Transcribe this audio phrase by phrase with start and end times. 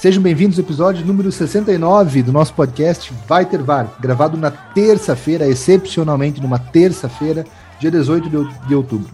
[0.00, 5.46] Sejam bem-vindos ao episódio número 69 do nosso podcast Vai Ter VAR, gravado na terça-feira,
[5.46, 7.44] excepcionalmente numa terça-feira,
[7.78, 8.30] dia 18
[8.66, 9.10] de outubro.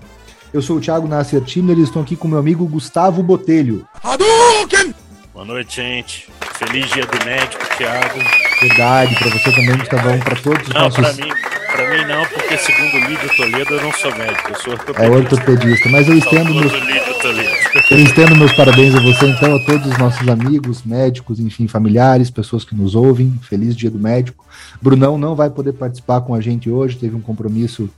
[0.52, 3.84] Eu sou o Thiago Nascertino e eles estão aqui com meu amigo Gustavo Botelho.
[4.00, 4.94] Hadouken!
[5.34, 6.28] Boa noite, gente.
[6.52, 8.20] Feliz dia do médico, Thiago.
[8.60, 11.00] Verdade, para você também, Gustavão, para todos os não, nossos...
[11.00, 11.32] Pra mim,
[11.76, 15.04] pra mim não, porque segundo o Lídio Toledo eu não sou médico, eu sou ortopedista.
[15.04, 16.72] É ortopedista, mas eu estendo meus...
[17.90, 22.30] Eu estendo meus parabéns a você, então, a todos os nossos amigos, médicos, enfim, familiares,
[22.30, 23.38] pessoas que nos ouvem.
[23.42, 24.44] Feliz dia do médico.
[24.80, 27.90] Brunão não vai poder participar com a gente hoje, teve um compromisso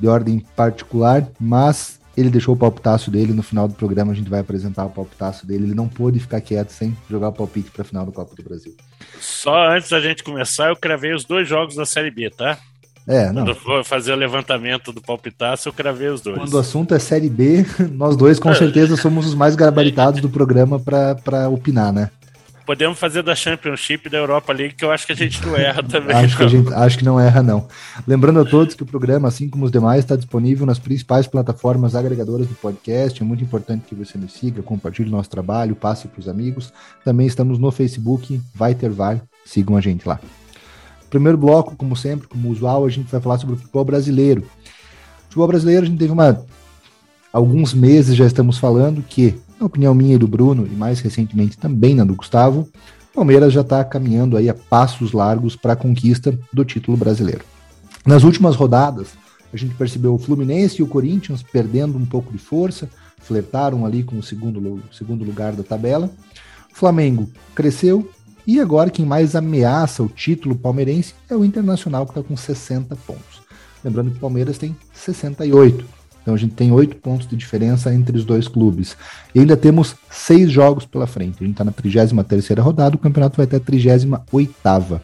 [0.00, 3.32] de ordem particular, mas ele deixou o palpitaço dele.
[3.32, 5.64] No final do programa a gente vai apresentar o palpitaço dele.
[5.64, 8.42] Ele não pôde ficar quieto sem jogar o palpite para a final do Copa do
[8.42, 8.74] Brasil.
[9.20, 12.58] Só antes da gente começar, eu cravei os dois jogos da Série B, tá?
[13.08, 13.46] É, não.
[13.46, 16.36] Quando for fazer o levantamento do palpitaço, eu cravei os dois.
[16.36, 20.28] Quando o assunto é Série B, nós dois com certeza somos os mais gabaritados do
[20.28, 22.10] programa para opinar, né?
[22.66, 25.82] Podemos fazer da Championship da Europa League, que eu acho que a gente não erra
[25.88, 26.14] também.
[26.14, 27.66] acho, que a gente, acho que não erra, não.
[28.06, 31.94] Lembrando a todos que o programa, assim como os demais, está disponível nas principais plataformas
[31.94, 33.22] agregadoras do podcast.
[33.22, 36.70] É muito importante que você nos siga, compartilhe nosso trabalho, passe para os amigos.
[37.02, 40.20] Também estamos no Facebook, vai ter VAR, sigam a gente lá.
[41.10, 44.42] Primeiro bloco, como sempre, como usual, a gente vai falar sobre o futebol brasileiro.
[44.42, 46.44] O futebol brasileiro, a gente teve uma.
[47.32, 51.58] Alguns meses já estamos falando que, na opinião minha e do Bruno, e mais recentemente
[51.58, 52.68] também na do Gustavo,
[53.18, 57.44] Palmeiras já está caminhando aí a passos largos para a conquista do título brasileiro.
[58.06, 59.08] Nas últimas rodadas,
[59.52, 64.04] a gente percebeu o Fluminense e o Corinthians perdendo um pouco de força, flertaram ali
[64.04, 66.08] com o segundo, segundo lugar da tabela.
[66.72, 68.08] O Flamengo cresceu,
[68.48, 72.96] e agora quem mais ameaça o título palmeirense é o Internacional, que está com 60
[72.96, 73.42] pontos.
[73.84, 75.84] Lembrando que o Palmeiras tem 68.
[76.22, 78.96] Então a gente tem 8 pontos de diferença entre os dois clubes.
[79.34, 81.36] E ainda temos seis jogos pela frente.
[81.42, 84.98] A gente está na 33 rodada, o campeonato vai até a 38.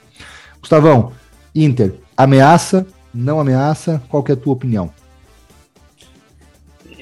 [0.58, 1.12] Gustavão,
[1.54, 4.02] Inter, ameaça, não ameaça?
[4.08, 4.90] Qual é a tua opinião?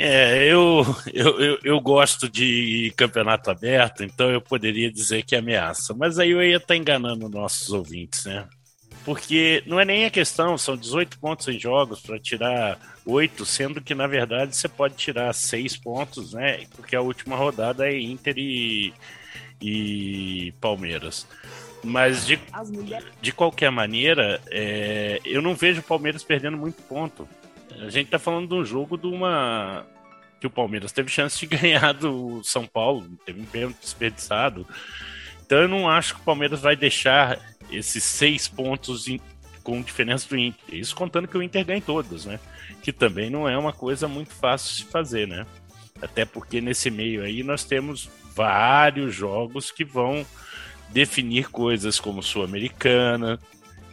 [0.04, 5.38] É, eu, eu, eu, eu, gosto de campeonato aberto, então eu poderia dizer que é
[5.38, 5.94] ameaça.
[5.94, 8.48] Mas aí eu ia estar enganando nossos ouvintes, né?
[9.04, 13.80] Porque não é nem a questão, são 18 pontos em jogos para tirar 8, sendo
[13.80, 16.66] que na verdade você pode tirar 6 pontos, né?
[16.74, 18.92] Porque a última rodada é Inter e,
[19.60, 21.28] e Palmeiras.
[21.84, 22.40] Mas de,
[23.20, 27.28] de qualquer maneira, é, eu não vejo o Palmeiras perdendo muito ponto.
[27.80, 29.86] A gente tá falando de um jogo de uma.
[30.40, 34.66] que o Palmeiras teve chance de ganhar do São Paulo, teve um pênalti desperdiçado.
[35.44, 37.38] Então eu não acho que o Palmeiras vai deixar
[37.70, 39.20] esses seis pontos in...
[39.62, 40.74] com diferença do Inter.
[40.74, 42.40] Isso contando que o Inter ganhe todos, né?
[42.82, 45.46] Que também não é uma coisa muito fácil de fazer, né?
[46.00, 50.26] Até porque nesse meio aí nós temos vários jogos que vão
[50.88, 53.38] definir coisas como Sul-Americana,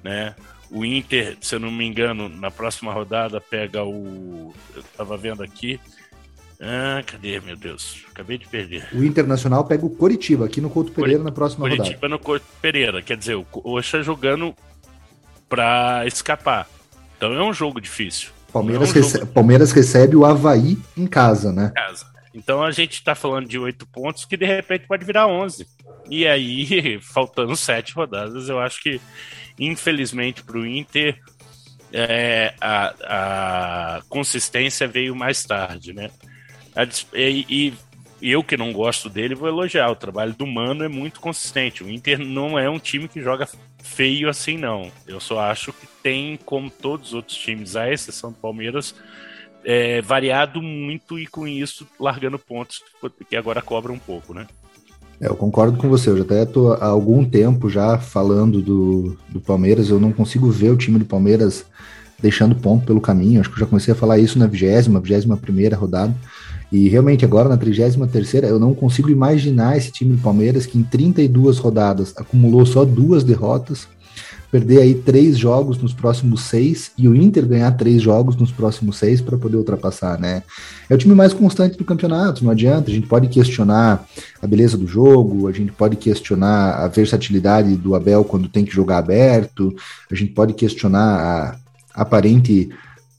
[0.03, 0.35] né?
[0.71, 4.53] O Inter, se eu não me engano, na próxima rodada pega o.
[4.75, 5.79] Eu tava vendo aqui.
[6.61, 8.05] Ah, cadê, meu Deus?
[8.11, 8.87] Acabei de perder.
[8.93, 11.99] O Internacional pega o Coritiba aqui no Couto Pereira na próxima Coritiba rodada.
[11.99, 13.01] Coritiba no Couto Pereira.
[13.01, 14.53] Quer dizer, o Coxa jogando
[15.47, 16.67] para escapar.
[17.17, 18.29] Então é um jogo difícil.
[18.51, 19.25] Palmeiras, é um jogo...
[19.27, 21.71] Palmeiras recebe o Havaí em casa, né?
[21.71, 22.05] Em casa.
[22.33, 25.67] Então a gente está falando de oito pontos que de repente pode virar onze.
[26.09, 29.01] E aí, faltando sete rodadas, eu acho que
[29.57, 31.19] infelizmente para o Inter
[31.91, 36.09] é, a, a, consistência veio mais tarde, né?
[37.13, 37.73] E, e,
[38.21, 41.83] eu que não gosto dele vou elogiar o trabalho do Mano é muito consistente.
[41.83, 43.47] O Inter não é um time que joga
[43.81, 44.91] feio assim não.
[45.07, 48.93] Eu só acho que tem como todos os outros times, à exceção do Palmeiras,
[49.63, 52.81] é, variado muito e com isso largando pontos
[53.29, 54.47] que agora cobra um pouco, né?
[55.21, 59.41] É, eu concordo com você, eu já estou há algum tempo já falando do, do
[59.41, 61.65] Palmeiras, eu não consigo ver o time do Palmeiras
[62.21, 65.37] deixando ponto pelo caminho, acho que eu já comecei a falar isso na vigésima, vigésima
[65.37, 66.13] primeira rodada,
[66.71, 70.77] e realmente agora na trigésima terceira eu não consigo imaginar esse time do Palmeiras que
[70.77, 73.87] em 32 rodadas acumulou só duas derrotas,
[74.51, 78.97] perder aí três jogos nos próximos seis e o Inter ganhar três jogos nos próximos
[78.97, 80.43] seis para poder ultrapassar, né?
[80.89, 82.89] É o time mais constante do campeonato, não adianta.
[82.89, 84.07] A gente pode questionar
[84.41, 88.73] a beleza do jogo, a gente pode questionar a versatilidade do Abel quando tem que
[88.73, 89.75] jogar aberto,
[90.11, 91.59] a gente pode questionar
[91.95, 92.69] a aparente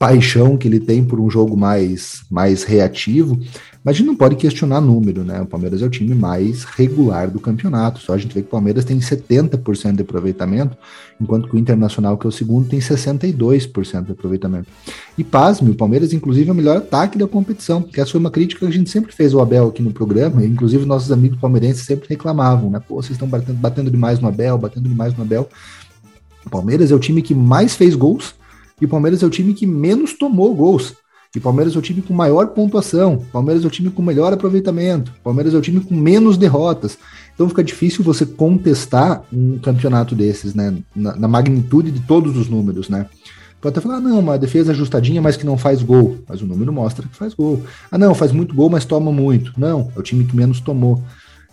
[0.01, 3.39] paixão que ele tem por um jogo mais, mais reativo,
[3.83, 5.41] mas a gente não pode questionar número, né?
[5.41, 7.99] O Palmeiras é o time mais regular do campeonato.
[7.99, 10.77] Só a gente vê que o Palmeiras tem 70% de aproveitamento,
[11.19, 14.67] enquanto que o Internacional, que é o segundo, tem 62% de aproveitamento.
[15.17, 18.29] E pasme, o Palmeiras, inclusive, é o melhor ataque da competição, que essa foi uma
[18.29, 21.83] crítica que a gente sempre fez ao Abel aqui no programa, inclusive nossos amigos palmeirenses
[21.83, 22.79] sempre reclamavam, né?
[22.79, 25.49] Pô, vocês estão batendo, batendo demais no Abel, batendo demais no Abel.
[26.45, 28.35] O Palmeiras é o time que mais fez gols
[28.79, 31.00] e o Palmeiras é o time que menos tomou gols.
[31.33, 34.01] E o Palmeiras é o time com maior pontuação, o Palmeiras é o time com
[34.01, 36.97] melhor aproveitamento, o Palmeiras é o time com menos derrotas.
[37.33, 40.75] Então fica difícil você contestar um campeonato desses, né?
[40.93, 43.05] Na, na magnitude de todos os números, né?
[43.61, 46.17] Pode até falar, ah, não, uma defesa ajustadinha, mas que não faz gol.
[46.27, 47.63] Mas o número mostra que faz gol.
[47.89, 49.53] Ah, não, faz muito gol, mas toma muito.
[49.55, 51.01] Não, é o time que menos tomou.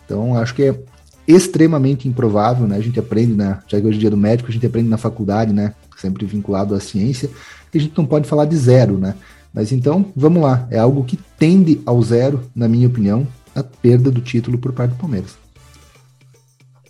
[0.04, 0.80] Então, acho que é
[1.28, 2.76] extremamente improvável, né?
[2.76, 3.58] A gente aprende, né?
[3.68, 5.74] Já que hoje é dia do médico, a gente aprende na faculdade, né?
[5.98, 7.28] Sempre vinculado à ciência,
[7.70, 9.14] que a gente não pode falar de zero, né?
[9.58, 10.68] Mas então, vamos lá.
[10.70, 13.26] É algo que tende ao zero, na minha opinião,
[13.56, 15.36] a perda do título por parte do Palmeiras.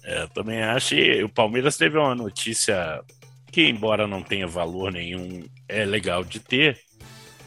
[0.05, 3.01] É, também acho que o Palmeiras teve uma notícia
[3.51, 6.79] que, embora não tenha valor nenhum, é legal de ter,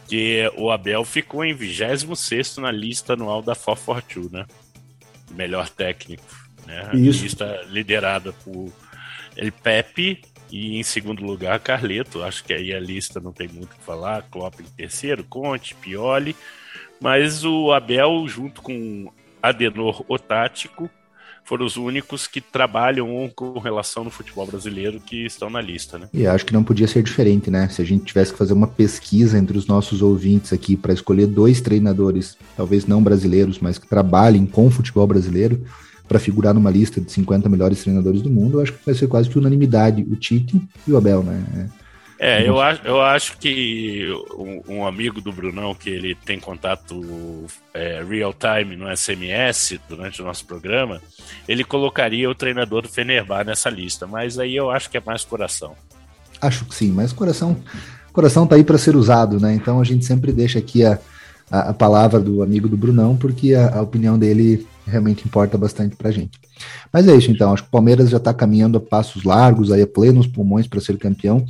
[0.07, 4.47] que o Abel ficou em 26 na lista anual da 442, né?
[5.35, 6.25] Melhor técnico.
[6.65, 6.89] Né?
[6.95, 7.21] Isso.
[7.21, 8.73] Lista liderada por
[9.37, 10.19] El Pepe,
[10.51, 12.21] e em segundo lugar, Carleto.
[12.21, 14.23] Acho que aí a lista não tem muito o que falar.
[14.29, 16.35] Klopp em terceiro, Conte, Pioli.
[16.99, 19.11] Mas o Abel, junto com
[19.41, 20.89] Adenor Otático,
[21.43, 26.07] foram os únicos que trabalham com relação no futebol brasileiro que estão na lista, né?
[26.13, 27.67] E acho que não podia ser diferente, né?
[27.69, 31.27] Se a gente tivesse que fazer uma pesquisa entre os nossos ouvintes aqui para escolher
[31.27, 35.65] dois treinadores, talvez não brasileiros, mas que trabalhem com o futebol brasileiro,
[36.11, 39.07] para figurar numa lista de 50 melhores treinadores do mundo, eu acho que vai ser
[39.07, 41.69] quase que unanimidade o Tite e o Abel, né?
[42.19, 44.05] É, eu acho, eu acho que
[44.67, 50.25] um, amigo do Brunão, que ele tem contato é, real time no SMS durante o
[50.25, 51.01] nosso programa,
[51.47, 55.23] ele colocaria o treinador do Fenerbah nessa lista, mas aí eu acho que é mais
[55.23, 55.77] coração.
[56.41, 57.55] Acho que sim, mas coração,
[58.11, 59.53] coração tá aí para ser usado, né?
[59.53, 60.99] Então a gente sempre deixa aqui a,
[61.49, 65.95] a, a palavra do amigo do Brunão, porque a, a opinião dele realmente importa bastante
[65.95, 66.39] para a gente.
[66.91, 69.81] Mas é isso então, acho que o Palmeiras já está caminhando a passos largos, aí
[69.81, 71.45] a plenos pulmões para ser campeão.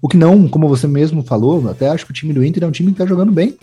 [0.00, 2.66] O que não, como você mesmo falou, até acho que o time do Inter é
[2.66, 3.56] um time que está jogando bem.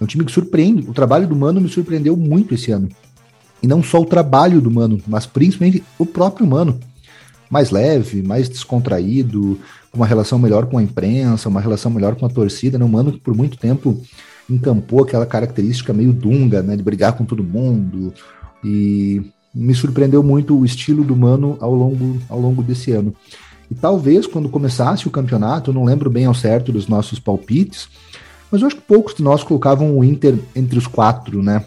[0.00, 0.88] É um time que surpreende.
[0.88, 2.88] O trabalho do Mano me surpreendeu muito esse ano.
[3.62, 6.78] E não só o trabalho do Mano, mas principalmente o próprio Mano.
[7.48, 9.58] Mais leve, mais descontraído,
[9.90, 12.78] com uma relação melhor com a imprensa, uma relação melhor com a torcida.
[12.78, 12.84] Né?
[12.84, 14.00] O Mano, por muito tempo,
[14.48, 16.76] encampou aquela característica meio dunga, né?
[16.76, 18.12] De brigar com todo mundo,
[18.66, 19.22] e
[19.54, 23.14] me surpreendeu muito o estilo do Mano ao longo, ao longo desse ano.
[23.70, 27.88] E talvez quando começasse o campeonato, eu não lembro bem ao certo dos nossos palpites,
[28.50, 31.64] mas eu acho que poucos de nós colocavam o Inter entre os quatro, né?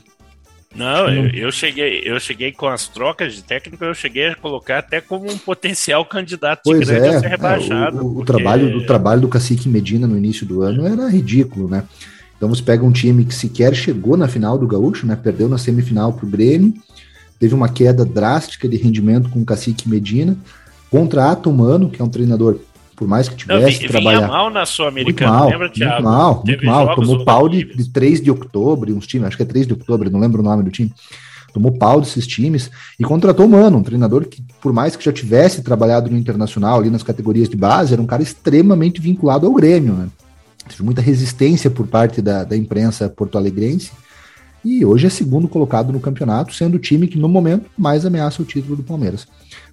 [0.75, 4.78] Não, eu, eu, cheguei, eu cheguei com as trocas de técnico, eu cheguei a colocar
[4.78, 7.98] até como um potencial candidato pois grande é, a ser rebaixado.
[7.98, 8.22] É, o, o, porque...
[8.22, 11.84] o, trabalho, o trabalho do Cacique Medina no início do ano era ridículo, né?
[12.39, 15.13] Então você pega um time que sequer chegou na final do Gaúcho, né?
[15.21, 16.74] Perdeu na semifinal para o Grêmio,
[17.38, 20.38] teve uma queda drástica de rendimento com o Cacique Medina,
[20.89, 22.58] contrata o Mano, que é um treinador,
[22.96, 24.27] por mais que tivesse Não, trabalhar...
[24.29, 25.96] mal na Sul-Americana, lembra, Thiago?
[25.96, 26.96] Muito mal, muito mal.
[26.96, 30.10] Tomou pau de, de 3 de outubro, uns times, acho que é 3 de outubro,
[30.10, 30.93] não lembro o nome do time.
[31.53, 35.12] Tomou pau desses times e contratou o Mano, um treinador que, por mais que já
[35.12, 39.53] tivesse trabalhado no Internacional, ali nas categorias de base, era um cara extremamente vinculado ao
[39.53, 40.08] Grêmio, né?
[40.68, 43.92] Teve muita resistência por parte da, da imprensa porto-alegrense.
[44.63, 48.42] E hoje é segundo colocado no campeonato, sendo o time que no momento mais ameaça
[48.42, 49.25] o título do Palmeiras.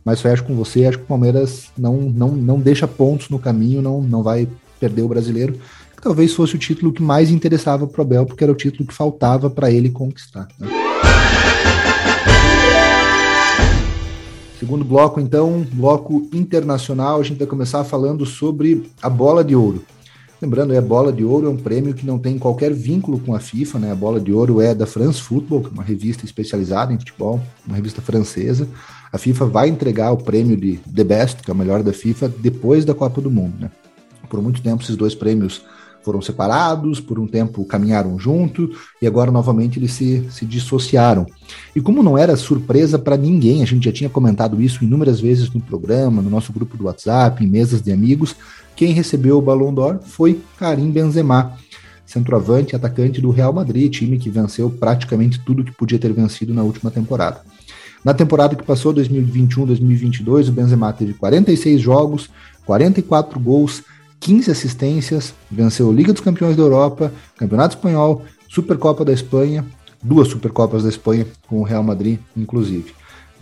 [0.04, 3.82] Mas fecho com você, acho que o Palmeiras não, não, não deixa pontos no caminho,
[3.82, 5.58] não, não vai perder o brasileiro.
[6.00, 8.94] Talvez fosse o título que mais interessava para o Abel, porque era o título que
[8.94, 10.46] faltava para ele conquistar.
[10.58, 10.68] Né?
[14.60, 19.84] Segundo bloco, então, bloco internacional, a gente vai começar falando sobre a bola de ouro.
[20.46, 23.40] Lembrando, a bola de ouro é um prêmio que não tem qualquer vínculo com a
[23.40, 23.90] FIFA, né?
[23.90, 27.40] A bola de ouro é da France Football, que é uma revista especializada em futebol,
[27.66, 28.68] uma revista francesa.
[29.12, 32.28] A FIFA vai entregar o prêmio de The Best, que é o melhor da FIFA,
[32.38, 33.72] depois da Copa do Mundo, né?
[34.30, 35.62] Por muito tempo esses dois prêmios
[36.04, 38.70] foram separados, por um tempo caminharam junto
[39.02, 41.26] e agora novamente eles se, se dissociaram.
[41.74, 45.50] E como não era surpresa para ninguém, a gente já tinha comentado isso inúmeras vezes
[45.52, 48.36] no programa, no nosso grupo do WhatsApp, em mesas de amigos,
[48.76, 51.56] quem recebeu o Ballon d'Or foi Karim Benzema,
[52.04, 56.52] centroavante e atacante do Real Madrid, time que venceu praticamente tudo que podia ter vencido
[56.52, 57.40] na última temporada.
[58.04, 62.30] Na temporada que passou, 2021-2022, o Benzema teve 46 jogos,
[62.64, 63.82] 44 gols,
[64.20, 69.64] 15 assistências, venceu Liga dos Campeões da Europa, Campeonato Espanhol, Supercopa da Espanha,
[70.02, 72.92] duas Supercopas da Espanha com o Real Madrid, inclusive.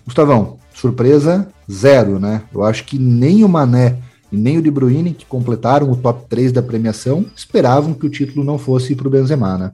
[0.04, 2.42] Gustavão, surpresa zero, né?
[2.54, 3.98] Eu acho que nem o Mané
[4.34, 8.10] e nem o De Bruyne, que completaram o top 3 da premiação, esperavam que o
[8.10, 9.72] título não fosse para o Benzema, né?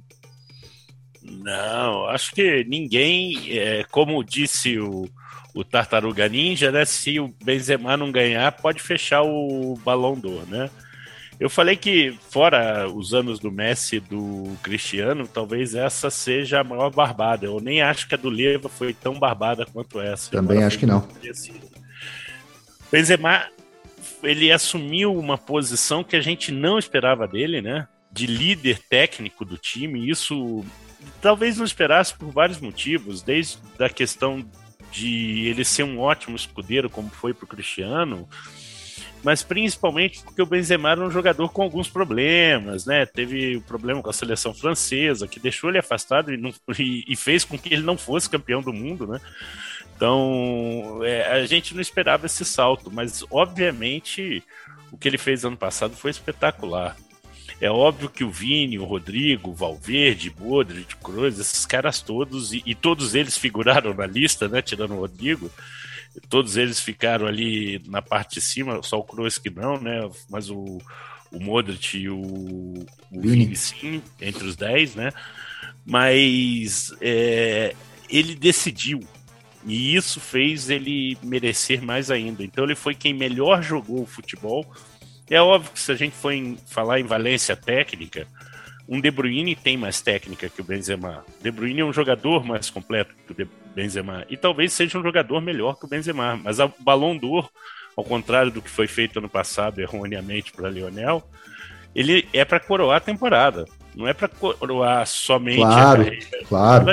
[1.25, 5.09] Não, acho que ninguém, é, como disse o,
[5.55, 6.85] o Tartaruga Ninja, né?
[6.85, 10.69] Se o Benzema não ganhar, pode fechar o Balão d'Or, né?
[11.39, 16.65] Eu falei que, fora os anos do Messi e do Cristiano, talvez essa seja a
[16.65, 17.47] maior barbada.
[17.47, 20.31] Eu nem acho que a do Leva foi tão barbada quanto essa.
[20.31, 21.09] Também acho que não.
[22.93, 23.47] Benzema,
[24.23, 27.89] ele assumiu uma posição que a gente não esperava dele, né?
[28.13, 30.09] De líder técnico do time.
[30.09, 30.65] Isso
[31.21, 34.45] talvez não esperasse por vários motivos, desde a questão
[34.91, 38.29] de ele ser um ótimo escudeiro, como foi para o Cristiano,
[39.23, 43.05] mas principalmente porque o Benzema era um jogador com alguns problemas, né?
[43.07, 47.05] Teve o um problema com a seleção francesa, que deixou ele afastado e, não, e,
[47.07, 49.21] e, fez com que ele não fosse campeão do mundo, né?
[50.01, 54.43] Então, é, a gente não esperava esse salto, mas obviamente
[54.91, 56.97] o que ele fez ano passado foi espetacular.
[57.61, 62.63] É óbvio que o Vini, o Rodrigo, o Valverde, Modric, Cruz, esses caras todos, e,
[62.65, 64.63] e todos eles figuraram na lista, né?
[64.63, 65.51] Tirando o Rodrigo,
[66.31, 70.09] todos eles ficaram ali na parte de cima, só o Kroos que não, né?
[70.31, 70.79] Mas o,
[71.31, 73.45] o Modric e o, o Vini.
[73.45, 75.13] Vini, sim, entre os 10, né?
[75.85, 77.77] Mas é,
[78.09, 79.07] ele decidiu.
[79.67, 82.43] E isso fez ele merecer mais ainda.
[82.43, 84.65] Então ele foi quem melhor jogou o futebol.
[85.29, 88.27] É óbvio que se a gente for em, falar em valência técnica,
[88.89, 91.25] um De Bruyne tem mais técnica que o Benzema.
[91.41, 95.41] De Bruyne é um jogador mais completo que o Benzema e talvez seja um jogador
[95.41, 97.49] melhor que o Benzema, mas o Ballon d'Or,
[97.97, 101.23] ao contrário do que foi feito ano passado erroneamente para Lionel,
[101.95, 106.27] ele é para coroar a temporada, não é para coroar somente claro, a carreira.
[106.49, 106.87] Claro.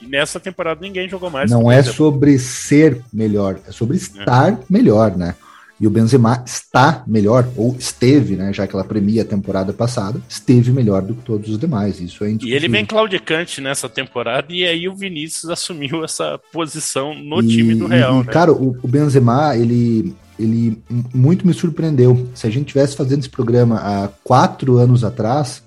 [0.00, 1.50] E nessa temporada ninguém jogou mais.
[1.50, 4.58] Não é sobre ser melhor, é sobre estar é.
[4.68, 5.34] melhor, né?
[5.80, 10.20] E o Benzema está melhor, ou esteve, né, já que ela premia a temporada passada,
[10.28, 11.98] esteve melhor do que todos os demais.
[12.00, 17.14] Isso é E ele vem claudicante nessa temporada, e aí o Vinícius assumiu essa posição
[17.14, 18.20] no e, time do Real.
[18.20, 18.30] E, né?
[18.30, 20.82] Cara, o, o Benzema, ele, ele
[21.14, 22.28] muito me surpreendeu.
[22.34, 25.62] Se a gente tivesse fazendo esse programa há quatro anos atrás,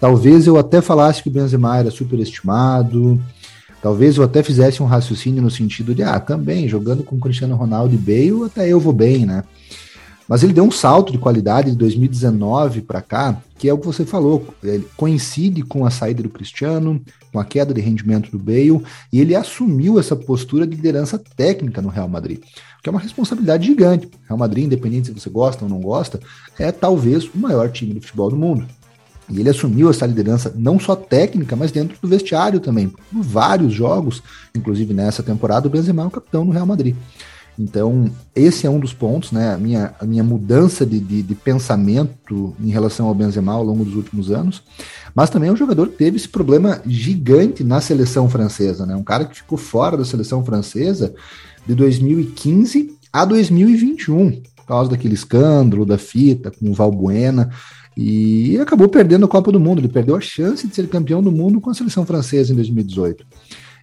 [0.00, 3.20] talvez eu até falasse que o Benzema era superestimado,
[3.80, 7.94] Talvez eu até fizesse um raciocínio no sentido de, ah, também, jogando com Cristiano Ronaldo
[7.94, 9.44] e Bale, até eu vou bem, né?
[10.26, 13.86] Mas ele deu um salto de qualidade de 2019 para cá, que é o que
[13.86, 17.00] você falou, ele coincide com a saída do Cristiano,
[17.32, 21.80] com a queda de rendimento do Bale, e ele assumiu essa postura de liderança técnica
[21.80, 22.40] no Real Madrid,
[22.82, 24.10] que é uma responsabilidade gigante.
[24.26, 26.20] Real Madrid, independente se você gosta ou não gosta,
[26.58, 28.66] é talvez o maior time de futebol do mundo.
[29.30, 32.92] E ele assumiu essa liderança não só técnica, mas dentro do vestiário também.
[33.12, 34.22] Vários jogos,
[34.54, 36.96] inclusive nessa temporada, o Benzema é o capitão no Real Madrid.
[37.58, 39.52] Então, esse é um dos pontos, né?
[39.52, 43.84] A minha, a minha mudança de, de, de, pensamento em relação ao Benzema ao longo
[43.84, 44.62] dos últimos anos.
[45.12, 48.94] Mas também é um jogador que teve esse problema gigante na seleção francesa, né?
[48.94, 51.12] Um cara que ficou fora da seleção francesa
[51.66, 57.50] de 2015 a 2021, por causa daquele escândalo da fita com o Valbuena.
[58.00, 59.80] E acabou perdendo a Copa do Mundo.
[59.80, 63.26] Ele perdeu a chance de ser campeão do mundo com a seleção francesa em 2018.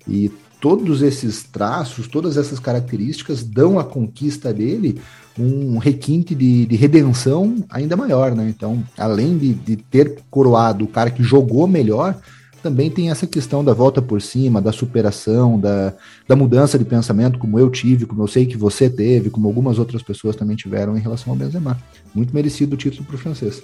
[0.07, 0.31] E
[0.61, 5.01] todos esses traços, todas essas características dão à conquista dele
[5.37, 8.47] um requinte de, de redenção ainda maior, né?
[8.47, 12.17] Então, além de, de, ter coroado o cara que jogou melhor,
[12.63, 15.93] também tem essa questão da volta por cima, da superação, da,
[16.25, 19.77] da mudança de pensamento, como eu tive, como eu sei que você teve, como algumas
[19.77, 21.77] outras pessoas também tiveram em relação ao Benzema.
[22.13, 23.61] Muito merecido o título para o francês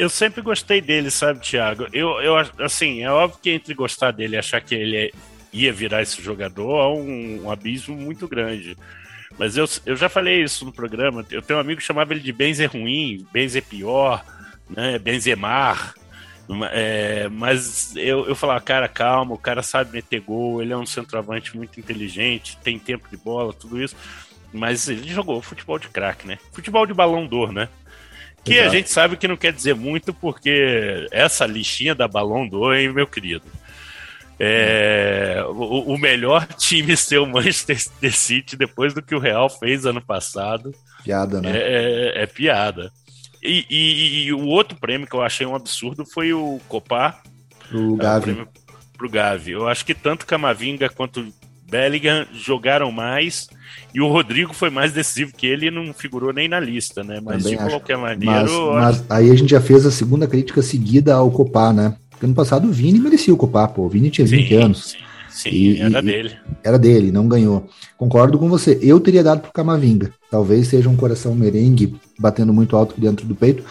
[0.00, 1.86] eu sempre gostei dele, sabe, Thiago?
[1.92, 5.12] Eu, eu, assim, é óbvio que entre gostar dele e achar que ele
[5.52, 8.78] ia virar esse jogador há um, um, abismo muito grande.
[9.38, 11.24] Mas eu, eu já falei isso no programa.
[11.30, 14.24] Eu tenho um amigo que chamava ele de Benzer ruim, Benzer pior,
[14.70, 14.98] né?
[14.98, 15.94] Benzemar.
[16.72, 20.86] É, mas eu, eu falava, cara, calma, o cara sabe meter gol, ele é um
[20.86, 23.94] centroavante muito inteligente, tem tempo de bola, tudo isso.
[24.50, 26.38] Mas ele jogou futebol de craque, né?
[26.52, 27.68] Futebol de balão d'or, né?
[28.44, 28.68] Que Exato.
[28.68, 32.92] a gente sabe que não quer dizer muito, porque essa listinha da Balão do hein,
[32.92, 33.44] meu querido?
[34.42, 39.84] É, o, o, melhor time ser o Manchester City depois do que o Real fez
[39.84, 40.74] ano passado.
[41.04, 41.50] Piada, né?
[41.54, 42.90] É, é, é piada.
[43.42, 47.20] E, e, e, o outro prêmio que eu achei um absurdo foi o Copá.
[47.68, 48.30] Pro Gavi.
[48.30, 48.46] É,
[48.96, 49.52] pro Gavi.
[49.52, 51.32] Eu acho que tanto Camavinga quanto
[51.70, 53.48] Bellingham jogaram mais
[53.94, 57.20] e o Rodrigo foi mais decisivo que ele e não figurou nem na lista, né?
[57.22, 57.70] Mas Também de acho.
[57.70, 58.42] qualquer maneira.
[58.42, 61.96] Mas, mas, aí a gente já fez a segunda crítica seguida ao Copá, né?
[62.10, 63.82] Porque ano passado o Vini merecia o Copá, pô.
[63.82, 64.96] O Vini tinha 20 sim, anos.
[65.30, 66.36] Sim, sim e, era e, dele.
[66.62, 67.68] Era dele, não ganhou.
[67.96, 68.78] Concordo com você.
[68.82, 70.12] Eu teria dado pro Camavinga.
[70.30, 73.64] Talvez seja um coração merengue batendo muito alto dentro do peito.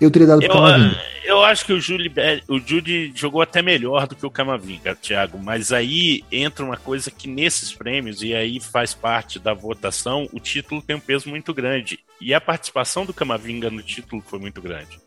[0.00, 1.02] Eu teria dado pro eu, Camavinga.
[1.24, 2.12] Eu acho que o Judy,
[2.48, 5.38] o Judy jogou até melhor do que o Camavinga, Thiago.
[5.38, 10.38] Mas aí entra uma coisa que nesses prêmios, e aí faz parte da votação, o
[10.38, 11.98] título tem um peso muito grande.
[12.20, 15.00] E a participação do Camavinga no título foi muito grande.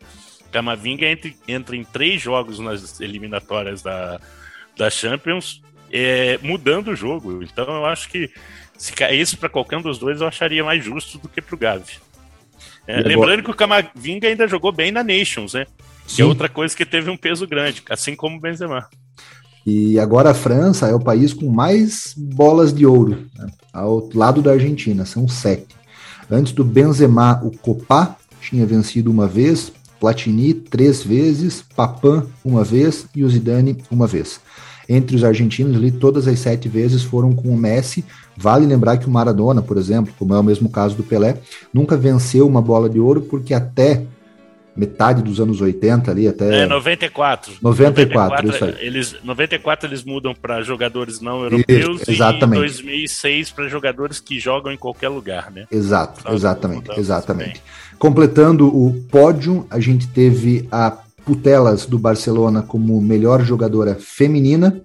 [0.50, 4.20] Camavinga entra, entra em três jogos nas eliminatórias da,
[4.76, 7.42] da Champions, é, mudando o jogo.
[7.42, 8.30] Então eu acho que
[8.76, 11.58] se caísse para qualquer um dos dois, eu acharia mais justo do que para o
[11.58, 11.98] Gavi.
[12.90, 15.66] É, lembrando que o Camavinga ainda jogou bem na Nations, né?
[16.06, 16.16] Sim.
[16.16, 18.88] Que é outra coisa que teve um peso grande, assim como o Benzema.
[19.66, 23.46] E agora a França é o país com mais bolas de ouro, né?
[23.72, 25.76] ao lado da Argentina, são sete.
[26.30, 33.06] Antes do Benzema, o Copá tinha vencido uma vez, Platini três vezes, Papan uma vez
[33.14, 34.40] e o Zidane uma vez.
[34.88, 38.04] Entre os argentinos ali, todas as sete vezes foram com o Messi.
[38.40, 41.36] Vale lembrar que o Maradona, por exemplo, como é o mesmo caso do Pelé,
[41.74, 44.02] nunca venceu uma bola de ouro porque até
[44.74, 48.86] metade dos anos 80 ali até é 94 94, 94 isso aí.
[48.86, 52.60] eles 94 eles mudam para jogadores não europeus isso, exatamente.
[52.60, 55.66] e 2006 para jogadores que jogam em qualquer lugar né?
[55.72, 57.60] Exato exatamente exatamente.
[57.98, 64.80] completando o pódio a gente teve a Putelas do Barcelona como melhor jogadora feminina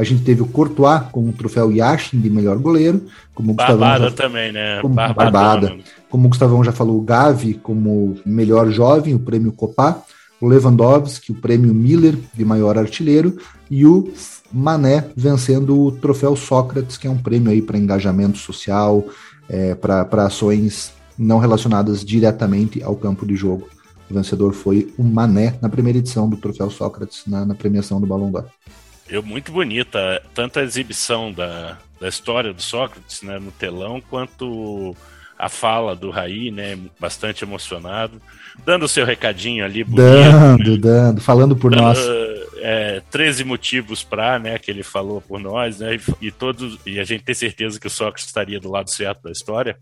[0.00, 3.04] a gente teve o Courtois com o troféu Yashin de melhor goleiro.
[3.34, 4.80] Como Barbada já, também, né?
[4.80, 5.30] Como, Barbada.
[5.30, 5.76] Barbada.
[6.08, 10.02] Como o Gustavão já falou, o Gavi como melhor jovem, o prêmio Copá.
[10.40, 13.36] O Lewandowski, o prêmio Miller de maior artilheiro.
[13.70, 14.10] E o
[14.50, 19.04] Mané vencendo o troféu Sócrates, que é um prêmio aí para engajamento social,
[19.50, 23.68] é, para ações não relacionadas diretamente ao campo de jogo.
[24.10, 28.06] O vencedor foi o Mané na primeira edição do troféu Sócrates, na, na premiação do
[28.06, 28.46] Ballon d'Or.
[29.10, 34.96] Eu, muito bonita, tanto a exibição da, da história do Sócrates né, no telão, quanto
[35.36, 38.22] a fala do Raí, né, bastante emocionado,
[38.64, 39.82] dando o seu recadinho ali.
[39.82, 40.76] Bonito, dando, né?
[40.76, 41.98] dando, falando por dando, nós.
[42.58, 47.00] É, 13 motivos para, né, que ele falou por nós, né, e, e, todos, e
[47.00, 49.76] a gente tem certeza que o Sócrates estaria do lado certo da história.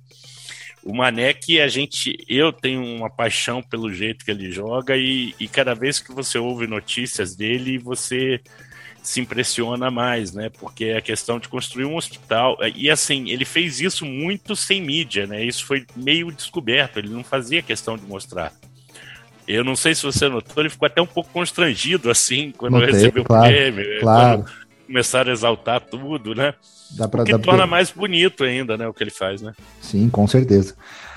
[0.83, 5.35] O Mané que a gente, eu tenho uma paixão pelo jeito que ele joga e,
[5.39, 8.41] e cada vez que você ouve notícias dele, você
[9.09, 10.51] se impressiona mais, né?
[10.61, 12.59] Porque é a questão de construir um hospital.
[12.77, 15.43] E assim, ele fez isso muito sem mídia, né?
[15.43, 18.53] Isso foi meio descoberto, ele não fazia questão de mostrar.
[19.47, 22.93] Eu não sei se você notou, ele ficou até um pouco constrangido, assim, quando Notei,
[22.93, 24.01] recebeu claro, o prêmio.
[24.01, 24.45] Claro.
[24.87, 26.53] Começaram a exaltar tudo, né?
[26.91, 27.67] Dá pra, o que dá torna pra...
[27.67, 28.87] mais bonito ainda, né?
[28.87, 29.55] O que ele faz, né?
[29.81, 30.75] Sim, com certeza.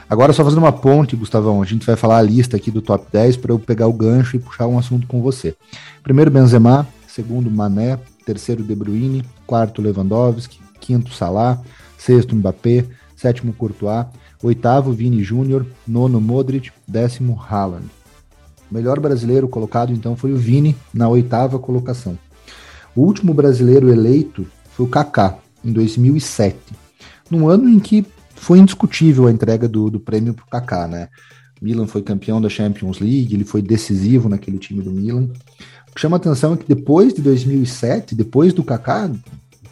[0.10, 3.06] Agora, só fazendo uma ponte, Gustavão, a gente vai falar a lista aqui do top
[3.12, 5.58] 10 para eu pegar o gancho e puxar um assunto com você.
[6.02, 11.62] Primeiro, Benzema, segundo Mané, terceiro De Bruyne, quarto Lewandowski, quinto Salah,
[11.98, 14.06] sexto Mbappé, sétimo Courtois,
[14.42, 17.86] oitavo Vini Júnior, nono Modric, décimo Haaland.
[18.70, 22.18] O melhor brasileiro colocado então foi o Vini na oitava colocação.
[22.96, 26.58] O último brasileiro eleito foi o Kaká em 2007,
[27.30, 31.10] num ano em que foi indiscutível a entrega do, do prêmio para o Kaká, né?
[31.62, 35.30] Milan foi campeão da Champions League, ele foi decisivo naquele time do Milan.
[35.96, 39.10] Chama atenção é que depois de 2007, depois do Kaká,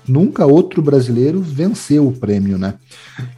[0.07, 2.75] nunca outro brasileiro venceu o prêmio, né?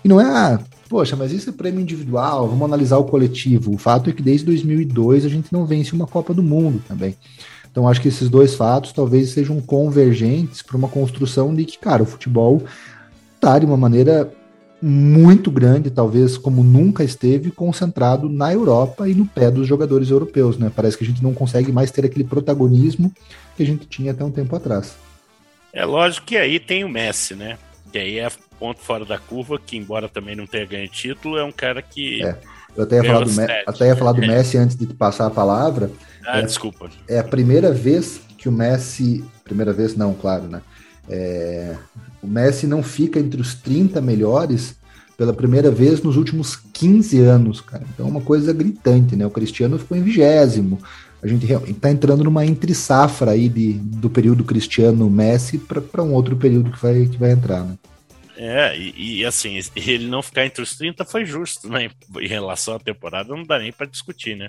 [0.03, 3.73] E não é, ah, poxa, mas isso é prêmio individual, vamos analisar o coletivo.
[3.73, 7.15] O fato é que desde 2002 a gente não vence uma Copa do Mundo também.
[7.71, 12.03] Então acho que esses dois fatos talvez sejam convergentes para uma construção de que, cara,
[12.03, 12.61] o futebol
[13.35, 14.31] está de uma maneira
[14.81, 20.57] muito grande, talvez como nunca esteve, concentrado na Europa e no pé dos jogadores europeus,
[20.57, 20.71] né?
[20.75, 23.13] Parece que a gente não consegue mais ter aquele protagonismo
[23.55, 24.95] que a gente tinha até um tempo atrás.
[25.71, 27.57] É lógico que aí tem o Messi, né?
[27.91, 31.43] Que aí é ponto fora da curva, que embora também não tenha ganho título, é
[31.43, 32.23] um cara que.
[32.23, 32.35] É.
[32.75, 35.91] Eu até ia, falar do, até ia falar do Messi antes de passar a palavra.
[36.25, 36.89] Ah, é, desculpa.
[37.07, 39.23] É a primeira vez que o Messi.
[39.43, 40.61] Primeira vez, não, claro, né?
[41.09, 41.75] É,
[42.21, 44.75] o Messi não fica entre os 30 melhores
[45.17, 47.83] pela primeira vez nos últimos 15 anos, cara.
[47.93, 49.25] Então é uma coisa gritante, né?
[49.25, 50.79] O Cristiano ficou em vigésimo.
[51.21, 56.13] A gente está entrando numa entre safra aí de, do período Cristiano Messi para um
[56.13, 57.77] outro período que vai, que vai entrar, né?
[58.35, 61.91] É, e, e, assim, ele não ficar entre os 30 foi justo, né?
[62.19, 64.47] Em relação à temporada, não dá nem para discutir, né?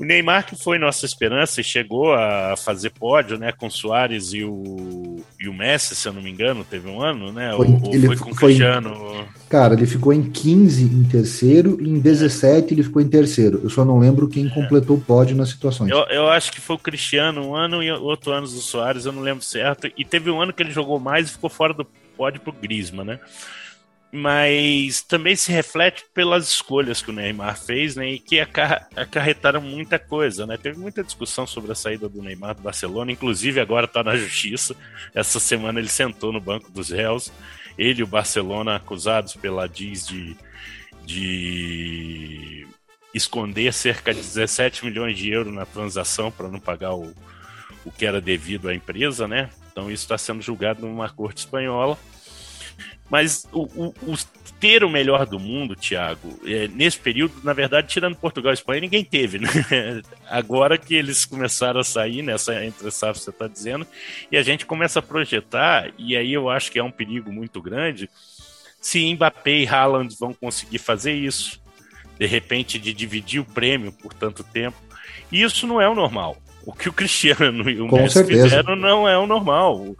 [0.00, 4.32] O Neymar, que foi nossa esperança e chegou a fazer pódio, né, com o Soares
[4.32, 7.52] e o, e o Messi, se eu não me engano, teve um ano, né?
[7.54, 9.28] Foi, ou, ele foi com o Cristiano?
[9.50, 13.60] Cara, ele ficou em 15 em terceiro e em 17 ele ficou em terceiro.
[13.62, 14.48] Eu só não lembro quem é.
[14.48, 15.90] completou o pódio nas situações.
[15.90, 19.12] Eu, eu, acho que foi o Cristiano um ano e outro ano do Soares, eu
[19.12, 19.86] não lembro certo.
[19.98, 21.86] E teve um ano que ele jogou mais e ficou fora do
[22.16, 23.20] pódio pro Grisma, né?
[24.12, 29.98] Mas também se reflete pelas escolhas que o Neymar fez, né, e que acarretaram muita
[29.98, 30.56] coisa, né?
[30.56, 34.74] Teve muita discussão sobre a saída do Neymar do Barcelona, inclusive agora está na justiça.
[35.14, 37.32] Essa semana ele sentou no banco dos réus,
[37.78, 40.36] ele e o Barcelona acusados pela DIS de,
[41.04, 42.66] de
[43.14, 47.14] esconder cerca de 17 milhões de euros na transação para não pagar o,
[47.84, 49.50] o que era devido à empresa, né?
[49.70, 51.96] Então isso está sendo julgado numa corte espanhola.
[53.10, 54.16] Mas o, o, o,
[54.60, 58.80] ter o melhor do mundo, Thiago, é, nesse período, na verdade, tirando Portugal e Espanha,
[58.80, 59.48] ninguém teve, né?
[60.30, 63.86] Agora que eles começaram a sair nessa entre safra, você está dizendo,
[64.30, 67.60] e a gente começa a projetar, e aí eu acho que é um perigo muito
[67.60, 68.08] grande,
[68.80, 71.60] se Mbappé e Haaland vão conseguir fazer isso,
[72.16, 74.76] de repente, de dividir o prêmio por tanto tempo.
[75.32, 78.44] E isso não é o normal o que o Cristiano e o Com Messi certeza.
[78.44, 79.96] fizeram não é o normal.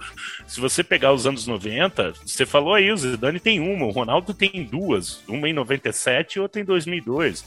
[0.46, 4.34] Se você pegar os anos 90, você falou aí, o Zidane tem uma, o Ronaldo
[4.34, 7.44] tem duas, uma em 97 e outra em 2002.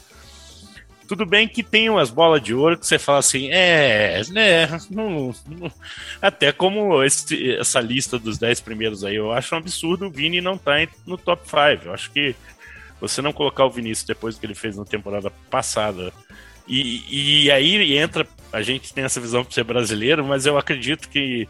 [1.06, 5.34] Tudo bem que tem umas bolas de ouro que você fala assim, é, né, não,
[5.46, 5.70] não,
[6.20, 10.40] até como esse, essa lista dos 10 primeiros aí, eu acho um absurdo o Vini
[10.40, 11.88] não estar tá no top 5.
[11.88, 12.34] Eu acho que
[12.98, 16.10] você não colocar o Vinícius depois do que ele fez na temporada passada
[16.66, 21.08] e, e aí entra, a gente tem essa visão por ser brasileiro, mas eu acredito
[21.08, 21.48] que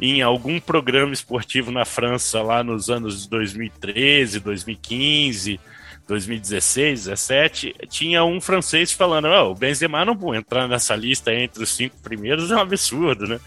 [0.00, 5.60] em algum programa esportivo na França lá nos anos 2013, 2015,
[6.06, 11.70] 2016, 2017, tinha um francês falando: oh, o Benzema não entrar nessa lista entre os
[11.70, 13.40] cinco primeiros, é um absurdo, né?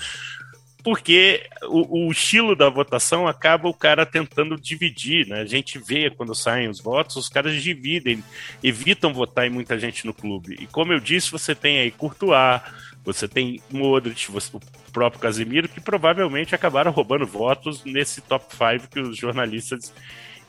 [0.88, 5.41] Porque o, o, estilo da votação acaba o cara tentando dividir, né?
[5.41, 8.23] A gente vê quando saem os votos, os caras dividem,
[8.63, 10.56] evitam votar em muita gente no clube.
[10.58, 12.62] E como eu disse, você tem aí Courtois,
[13.04, 14.62] você tem Modric, você, o
[14.93, 19.93] próprio Casemiro, que provavelmente acabaram roubando votos nesse top 5 que os jornalistas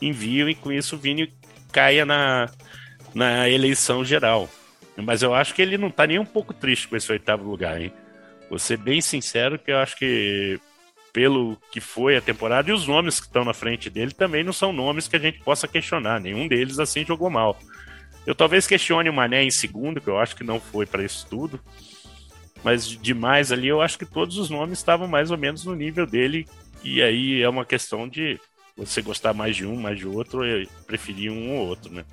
[0.01, 1.35] enviam, e com isso o Vini
[1.73, 2.49] caia na,
[3.13, 4.49] na eleição geral.
[4.97, 7.83] Mas eu acho que ele não está nem um pouco triste com esse oitavo lugar,
[7.83, 7.93] hein?
[8.49, 10.59] Vou ser bem sincero que eu acho que
[11.13, 14.53] pelo que foi a temporada e os nomes que estão na frente dele também não
[14.53, 16.21] são nomes que a gente possa questionar.
[16.21, 17.59] Nenhum deles assim jogou mal.
[18.27, 21.27] Eu talvez questione o Mané em segundo, que eu acho que não foi para isso
[21.29, 21.61] tudo.
[22.63, 26.07] Mas demais ali, eu acho que todos os nomes estavam mais ou menos no nível
[26.07, 26.47] dele.
[26.83, 28.39] E aí é uma questão de
[28.77, 32.05] você gostar mais de um, mais de outro, ou preferir um ou outro, né?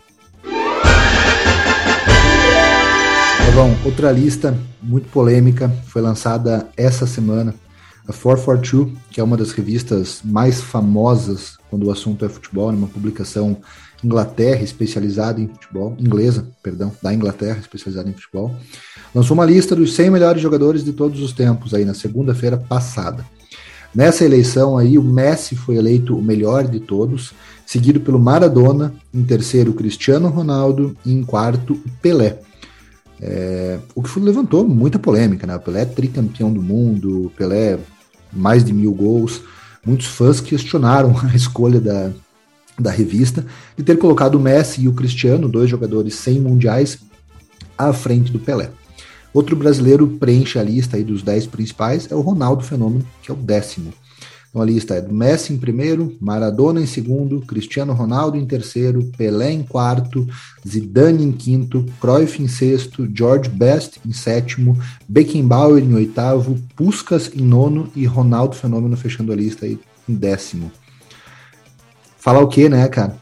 [3.56, 7.56] Bom, outra lista muito polêmica foi lançada essa semana.
[8.06, 12.89] A 442, que é uma das revistas mais famosas quando o assunto é futebol, uma
[12.89, 13.56] publicação
[14.04, 18.54] Inglaterra especializada em futebol, inglesa, perdão, da Inglaterra especializada em futebol,
[19.13, 23.26] lançou uma lista dos 100 melhores jogadores de todos os tempos aí na segunda-feira passada.
[23.96, 27.32] Nessa eleição aí, o Messi foi eleito o melhor de todos,
[27.65, 32.44] seguido pelo Maradona, em terceiro Cristiano Ronaldo e em quarto Pelé.
[33.21, 35.56] É, o que levantou muita polêmica, né?
[35.56, 37.80] O Pelé é tricampeão do mundo, Pelé
[38.32, 39.41] mais de mil gols.
[39.86, 42.12] Muitos fãs questionaram a escolha da,
[42.78, 43.45] da revista
[43.78, 46.99] de ter colocado o Messi e o Cristiano, dois jogadores sem mundiais,
[47.78, 48.69] à frente do Pelé.
[49.34, 53.34] Outro brasileiro preenche a lista aí dos dez principais é o Ronaldo Fenômeno, que é
[53.34, 53.93] o décimo.
[54.56, 59.52] Então a lista é Messi em primeiro, Maradona em segundo, Cristiano Ronaldo em terceiro, Pelé
[59.52, 60.26] em quarto,
[60.65, 67.41] Zidane em quinto, Cruyff em sexto, George Best em sétimo, Beckenbauer em oitavo, Puskas em
[67.41, 70.72] nono e Ronaldo Fenômeno fechando a lista aí em décimo.
[72.18, 73.18] Falar o que, né, cara?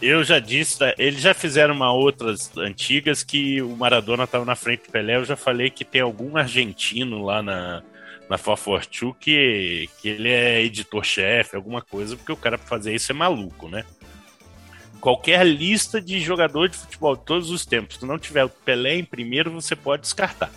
[0.00, 0.94] Eu já disse, tá?
[0.96, 5.16] eles já fizeram uma outras antigas que o Maradona estava na frente do Pelé.
[5.16, 7.82] Eu já falei que tem algum argentino lá na,
[8.28, 13.10] na Fafortu que, que ele é editor-chefe, alguma coisa, porque o cara pra fazer isso
[13.10, 13.84] é maluco, né?
[15.00, 18.96] Qualquer lista de jogador de futebol de todos os tempos, se não tiver o Pelé
[18.96, 20.50] em primeiro, você pode descartar.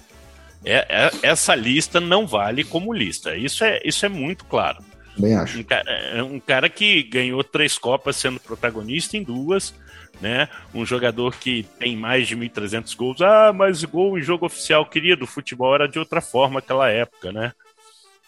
[0.64, 3.36] É, é, essa lista não vale como lista.
[3.36, 4.84] Isso é, isso é muito claro.
[5.18, 5.60] Bem acho.
[5.60, 9.74] Um cara, é um cara que ganhou três Copas sendo protagonista em duas,
[10.22, 10.48] né?
[10.74, 13.22] Um jogador que tem mais de 1.300 gols.
[13.22, 17.32] Ah, mas gol em jogo oficial, querido, o futebol era de outra forma naquela época,
[17.32, 17.52] né?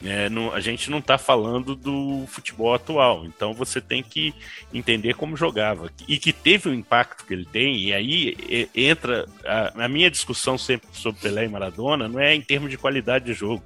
[0.04, 4.34] É, não, a gente não está falando do futebol atual, então você tem que
[4.74, 7.78] entender como jogava e que teve o impacto que ele tem.
[7.78, 12.42] E aí entra a, a, minha discussão sempre sobre Pelé e Maradona, não é em
[12.42, 13.64] termos de qualidade de jogo,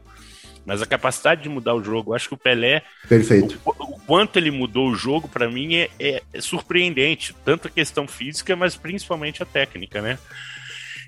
[0.68, 2.14] mas a capacidade de mudar o jogo.
[2.14, 5.90] Acho que o Pelé, perfeito, o, o quanto ele mudou o jogo para mim é,
[5.98, 10.20] é, é surpreendente, tanto a questão física, mas principalmente a técnica, né?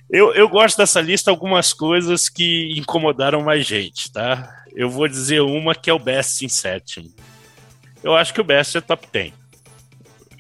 [0.10, 4.50] Eu, eu gosto dessa lista algumas coisas que incomodaram mais gente, tá?
[4.74, 7.14] Eu vou dizer uma que é o Best em sétimo.
[8.02, 9.34] Eu acho que o Best é top 10.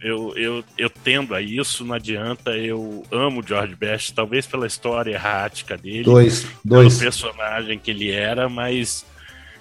[0.01, 2.51] Eu, eu, eu tendo a isso, não adianta.
[2.51, 6.93] Eu amo o George Best, talvez pela história errática dele, dois, dois.
[6.93, 9.05] pelo personagem que ele era, mas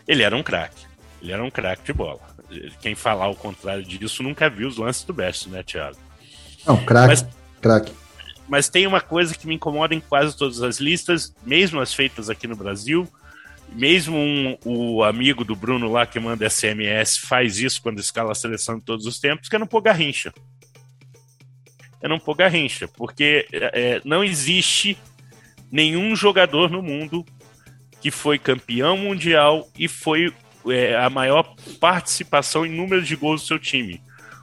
[0.09, 0.87] ele era um craque.
[1.23, 2.21] Ele era um craque de bola.
[2.81, 5.99] Quem falar o contrário disso nunca viu os lances do Best, né, Thiago?
[6.67, 7.27] Não, craque,
[7.61, 7.93] craque
[8.49, 12.31] mas tem uma coisa que me incomoda em quase todas as listas, mesmo as feitas
[12.31, 13.07] aqui no Brasil.
[13.71, 18.35] Mesmo um, o amigo do Bruno lá que manda SMS faz isso quando escala a
[18.35, 20.33] seleção de todos os tempos, que é não pôr garrincha.
[22.01, 24.97] É não pôr garrincha, porque é, não existe
[25.71, 27.27] nenhum jogador no mundo
[28.01, 30.33] que foi campeão mundial e foi
[30.67, 34.01] é, a maior participação em número de gols do seu time.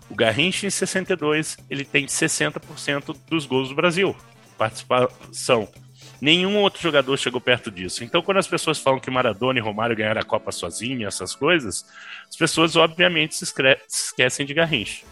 [0.09, 4.15] O Garrincha, em 62, ele tem 60% dos gols do Brasil.
[4.57, 5.67] Participação.
[6.21, 8.03] Nenhum outro jogador chegou perto disso.
[8.03, 11.85] Então, quando as pessoas falam que Maradona e Romário ganharam a Copa sozinho, essas coisas,
[12.29, 13.45] as pessoas, obviamente, se
[13.87, 15.03] esquecem de Garrincha.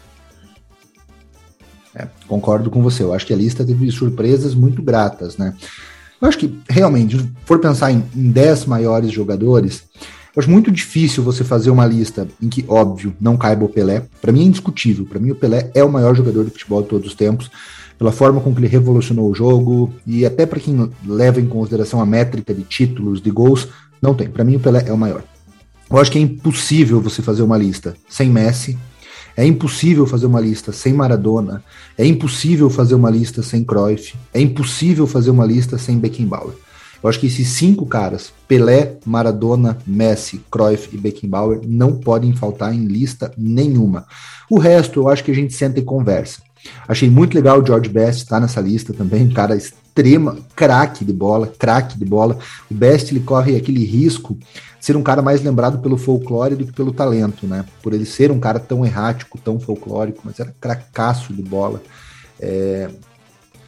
[1.94, 3.02] É, concordo com você.
[3.02, 5.56] Eu acho que a lista teve surpresas muito gratas, né?
[6.24, 9.84] Eu acho que, realmente, se for pensar em, em 10 maiores jogadores,
[10.34, 14.04] eu acho muito difícil você fazer uma lista em que, óbvio, não caiba o Pelé.
[14.22, 15.04] Para mim é indiscutível.
[15.04, 17.50] Para mim, o Pelé é o maior jogador de futebol de todos os tempos,
[17.98, 22.00] pela forma com que ele revolucionou o jogo e até para quem leva em consideração
[22.00, 23.68] a métrica de títulos, de gols,
[24.00, 24.26] não tem.
[24.26, 25.22] Para mim, o Pelé é o maior.
[25.90, 28.78] Eu acho que é impossível você fazer uma lista sem Messi,
[29.36, 31.62] é impossível fazer uma lista sem Maradona,
[31.98, 36.54] é impossível fazer uma lista sem Cruyff, é impossível fazer uma lista sem Beckenbauer.
[37.02, 42.74] Eu acho que esses cinco caras, Pelé, Maradona, Messi, Cruyff e Beckenbauer, não podem faltar
[42.74, 44.06] em lista nenhuma.
[44.50, 46.40] O resto eu acho que a gente senta e conversa.
[46.88, 51.04] Achei muito legal o George Best estar tá nessa lista também, um cara extrema, craque
[51.04, 52.38] de bola, craque de bola.
[52.70, 54.38] O Best ele corre aquele risco
[54.84, 57.64] ser um cara mais lembrado pelo folclore do que pelo talento, né?
[57.82, 61.82] Por ele ser um cara tão errático, tão folclórico, mas era cracaço de bola.
[62.38, 62.90] É...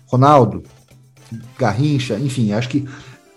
[0.04, 0.62] Ronaldo,
[1.58, 2.86] Garrincha, enfim, acho que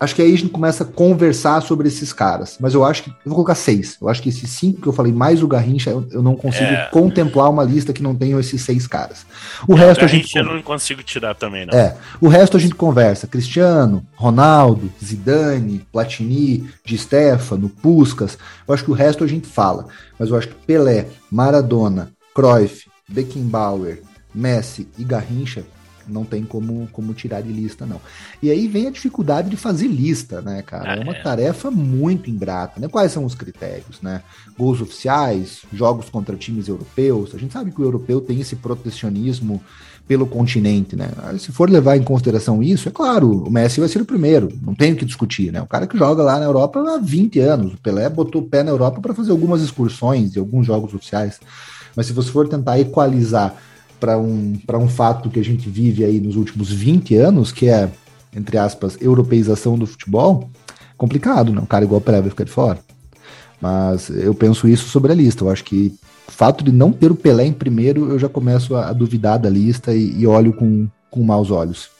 [0.00, 2.56] acho que aí a gente começa a conversar sobre esses caras.
[2.58, 3.10] Mas eu acho que.
[3.10, 3.98] Eu vou colocar seis.
[4.00, 6.64] Eu acho que esses cinco que eu falei, mais o Garrincha, eu, eu não consigo
[6.64, 6.88] é.
[6.90, 9.26] contemplar uma lista que não tenha esses seis caras.
[9.68, 10.34] O é, resto a gente.
[10.36, 11.78] eu não consigo tirar também, não.
[11.78, 11.94] É.
[12.18, 13.26] O resto a gente conversa.
[13.26, 18.38] Cristiano, Ronaldo, Zidane, Platini, Di Stefano, Puskas.
[18.66, 19.86] Eu acho que o resto a gente fala.
[20.18, 24.02] Mas eu acho que Pelé, Maradona, Cruyff, Beckenbauer,
[24.34, 25.64] Messi e Garrincha
[26.08, 28.00] não tem como, como tirar de lista, não.
[28.42, 30.92] E aí vem a dificuldade de fazer lista, né, cara?
[30.92, 31.22] Ah, é uma é.
[31.22, 32.88] tarefa muito ingrata, né?
[32.88, 34.22] Quais são os critérios, né?
[34.58, 37.34] Gols oficiais, jogos contra times europeus.
[37.34, 39.60] A gente sabe que o europeu tem esse protecionismo
[40.10, 41.08] pelo continente, né?
[41.38, 44.74] Se for levar em consideração isso, é claro, o Messi vai ser o primeiro, não
[44.74, 45.62] tem o que discutir, né?
[45.62, 48.64] O cara que joga lá na Europa há 20 anos, o Pelé botou o pé
[48.64, 51.38] na Europa para fazer algumas excursões e alguns jogos oficiais.
[51.94, 53.54] Mas se você for tentar equalizar
[54.00, 57.90] para um, um fato que a gente vive aí nos últimos 20 anos, que é,
[58.34, 60.50] entre aspas, europeização do futebol,
[60.96, 61.60] complicado, né?
[61.60, 62.78] Um cara igual o Pelé vai ficar de fora.
[63.60, 65.44] Mas eu penso isso sobre a lista.
[65.44, 65.94] Eu acho que
[66.26, 69.38] o fato de não ter o Pelé em primeiro, eu já começo a, a duvidar
[69.38, 71.90] da lista e, e olho com, com maus olhos.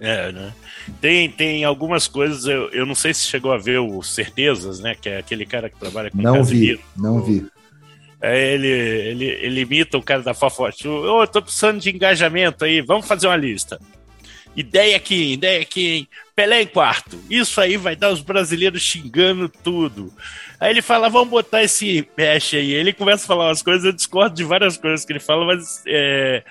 [0.00, 0.52] É, né?
[1.00, 4.96] Tem, tem algumas coisas, eu, eu não sei se chegou a ver o Certezas, né?
[5.00, 7.46] Que é aquele cara que trabalha com Não Casimiro, vi, não o, vi.
[8.22, 10.86] É, ele, ele, ele imita o cara da Fofote.
[10.86, 13.80] Ô, oh, tô precisando de engajamento aí, vamos fazer uma lista.
[14.54, 16.08] Ideia aqui, ideia aqui?
[16.36, 17.18] Pelé em quarto.
[17.28, 20.12] Isso aí vai dar os brasileiros xingando tudo.
[20.60, 22.72] Aí ele fala, vamos botar esse mexe aí.
[22.72, 25.82] Ele começa a falar umas coisas, eu discordo de várias coisas que ele fala, mas.
[25.86, 26.44] É...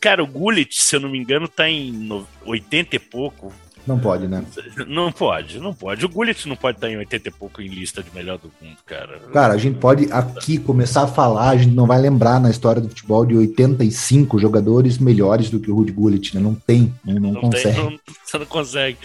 [0.00, 3.54] Cara, o Gullit, se eu não me engano, tá em 80 e pouco.
[3.86, 4.44] Não pode, né?
[4.86, 6.04] Não pode, não pode.
[6.04, 8.76] O Gullit não pode estar em 80 e pouco em lista de melhor do mundo,
[8.86, 9.18] cara.
[9.32, 12.80] Cara, a gente pode aqui começar a falar, a gente não vai lembrar na história
[12.80, 16.40] do futebol de 85 jogadores melhores do que o Rudy Gullit, né?
[16.40, 17.74] Não tem, não, não, não consegue.
[17.74, 18.98] Tem, não, você não consegue.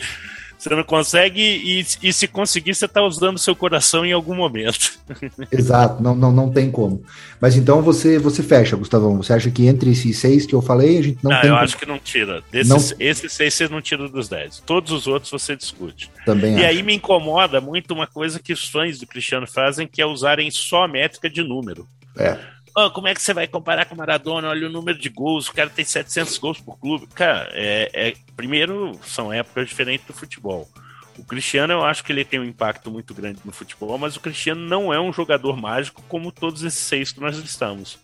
[0.58, 5.00] Você não consegue, e, e se conseguir, você está usando seu coração em algum momento.
[5.52, 7.04] Exato, não, não, não tem como.
[7.40, 9.18] Mas então você você fecha, Gustavão.
[9.18, 11.50] Você acha que entre esses seis que eu falei, a gente não, não tem.
[11.50, 11.64] Eu como...
[11.64, 12.42] acho que não tira.
[12.52, 12.98] Desses, não...
[13.00, 14.62] Esses seis você não tira dos dez.
[14.66, 16.10] Todos os outros você discute.
[16.26, 16.66] Também e acho.
[16.66, 20.50] aí me incomoda muito uma coisa que os fãs do Cristiano fazem, que é usarem
[20.50, 21.88] só a métrica de número.
[22.18, 22.38] É.
[22.80, 24.50] Oh, como é que você vai comparar com o Maradona?
[24.50, 27.08] Olha o número de gols, o cara tem 700 gols por clube.
[27.08, 30.70] Cara, é, é, primeiro, são épocas diferentes do futebol.
[31.18, 34.20] O Cristiano, eu acho que ele tem um impacto muito grande no futebol, mas o
[34.20, 37.98] Cristiano não é um jogador mágico como todos esses seis que nós listamos.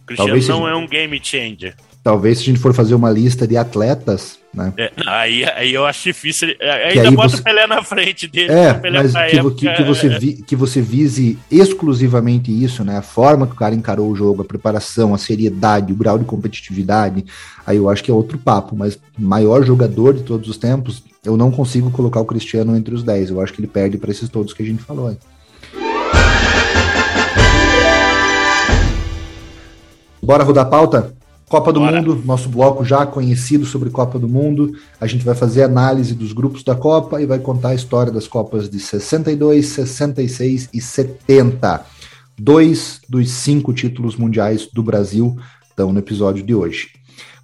[0.00, 0.70] O Cristiano Talvez não seja...
[0.70, 1.76] é um game changer.
[2.02, 4.72] Talvez se a gente for fazer uma lista de atletas, né?
[4.76, 6.48] É, aí, aí eu acho difícil.
[6.60, 7.40] Ainda bota você...
[7.40, 8.52] o Pelé na frente dele.
[8.52, 12.98] É, mas que, época, que, que, você vi, que você vise exclusivamente isso, né?
[12.98, 16.24] A forma que o cara encarou o jogo, a preparação, a seriedade, o grau de
[16.24, 17.24] competitividade.
[17.66, 21.36] Aí eu acho que é outro papo, mas maior jogador de todos os tempos, eu
[21.36, 23.30] não consigo colocar o Cristiano entre os 10.
[23.30, 25.16] Eu acho que ele perde para esses todos que a gente falou.
[30.22, 31.21] Bora rodar a pauta?
[31.52, 32.00] Copa do Bora.
[32.00, 34.72] Mundo, nosso bloco já conhecido sobre Copa do Mundo.
[34.98, 38.26] A gente vai fazer análise dos grupos da Copa e vai contar a história das
[38.26, 41.84] Copas de 62, 66 e 70.
[42.38, 45.36] Dois dos cinco títulos mundiais do Brasil
[45.68, 46.88] estão no episódio de hoje.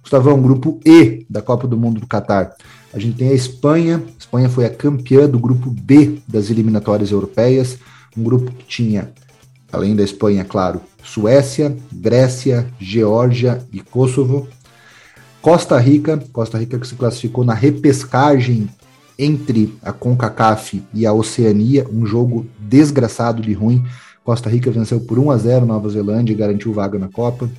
[0.01, 2.55] Gustavão, grupo E da Copa do Mundo do Catar.
[2.91, 3.97] A gente tem a Espanha.
[3.97, 7.77] A Espanha foi a campeã do grupo B das eliminatórias europeias.
[8.17, 9.11] Um grupo que tinha
[9.71, 14.47] além da Espanha, claro, Suécia, Grécia, Geórgia e Kosovo.
[15.41, 18.69] Costa Rica, Costa Rica que se classificou na repescagem
[19.17, 23.85] entre a CONCACAF e a Oceania, um jogo desgraçado de ruim.
[24.23, 27.49] Costa Rica venceu por 1 a 0 Nova Zelândia e garantiu vaga na Copa.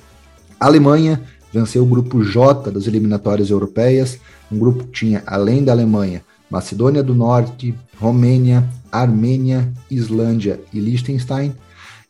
[0.59, 1.21] Alemanha
[1.51, 4.19] venceu o grupo J das eliminatórias europeias,
[4.51, 11.53] um grupo que tinha, além da Alemanha, Macedônia do Norte, Romênia, Armênia, Islândia e Liechtenstein.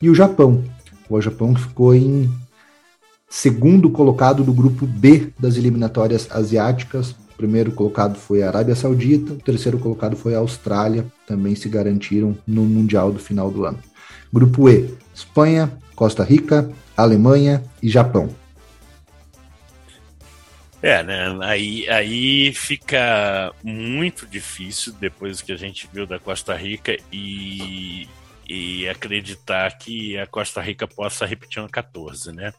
[0.02, 0.64] E o Japão.
[1.10, 2.32] O Japão ficou em
[3.30, 7.12] segundo colocado do grupo B das eliminatórias asiáticas.
[7.12, 11.68] O primeiro colocado foi a Arábia Saudita, o terceiro colocado foi a Austrália, também se
[11.68, 13.80] garantiram no Mundial do final do ano.
[14.32, 18.30] Grupo E: Espanha, Costa Rica, Alemanha e Japão.
[20.82, 21.38] É, né?
[21.42, 28.08] Aí, aí fica muito difícil depois que a gente viu da Costa Rica e
[28.54, 32.54] e acreditar que a Costa Rica possa repetir uma 14, né?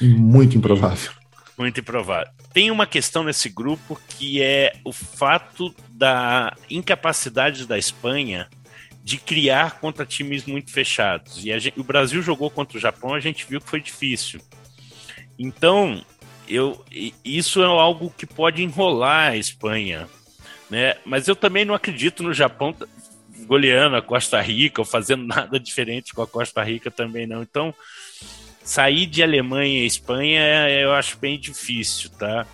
[0.00, 1.12] Muito improvável.
[1.56, 2.32] E, muito improvável.
[2.52, 8.48] Tem uma questão nesse grupo que é o fato da incapacidade da Espanha
[9.04, 11.38] de criar contra times muito fechados.
[11.44, 14.40] E gente, o Brasil jogou contra o Japão, a gente viu que foi difícil.
[15.38, 16.04] Então,
[16.48, 16.84] eu,
[17.24, 20.08] isso é algo que pode enrolar a Espanha.
[20.68, 20.96] Né?
[21.04, 22.74] Mas eu também não acredito no Japão
[23.46, 27.42] goleando a Costa Rica ou fazendo nada diferente com a Costa Rica também não.
[27.42, 27.74] Então,
[28.62, 32.46] sair de Alemanha e Espanha eu acho bem difícil, tá?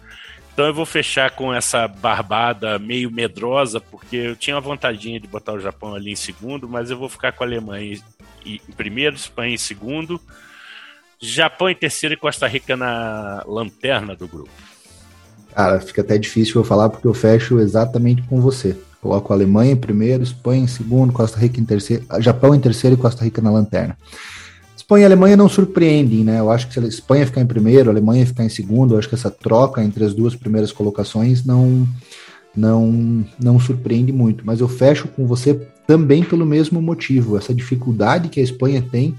[0.57, 5.27] Então eu vou fechar com essa barbada meio medrosa, porque eu tinha uma vontadinha de
[5.27, 8.01] botar o Japão ali em segundo, mas eu vou ficar com a Alemanha
[8.46, 10.18] em primeiro, Espanha em segundo,
[11.20, 14.51] Japão em terceiro e Costa Rica na lanterna do grupo.
[15.55, 18.77] Cara, fica até difícil eu falar porque eu fecho exatamente com você.
[19.07, 22.95] Coloco a Alemanha em primeiro, Espanha em segundo, Costa Rica em terceiro, Japão em terceiro
[22.95, 23.97] e Costa Rica na lanterna.
[24.77, 26.40] Espanha e Alemanha não surpreendem, né?
[26.40, 28.99] Eu acho que se a Espanha ficar em primeiro, a Alemanha ficar em segundo, eu
[28.99, 31.87] acho que essa troca entre as duas primeiras colocações não
[32.57, 34.45] não não surpreende muito.
[34.45, 35.55] Mas eu fecho com você
[35.87, 39.14] também pelo mesmo motivo, essa dificuldade que a Espanha tem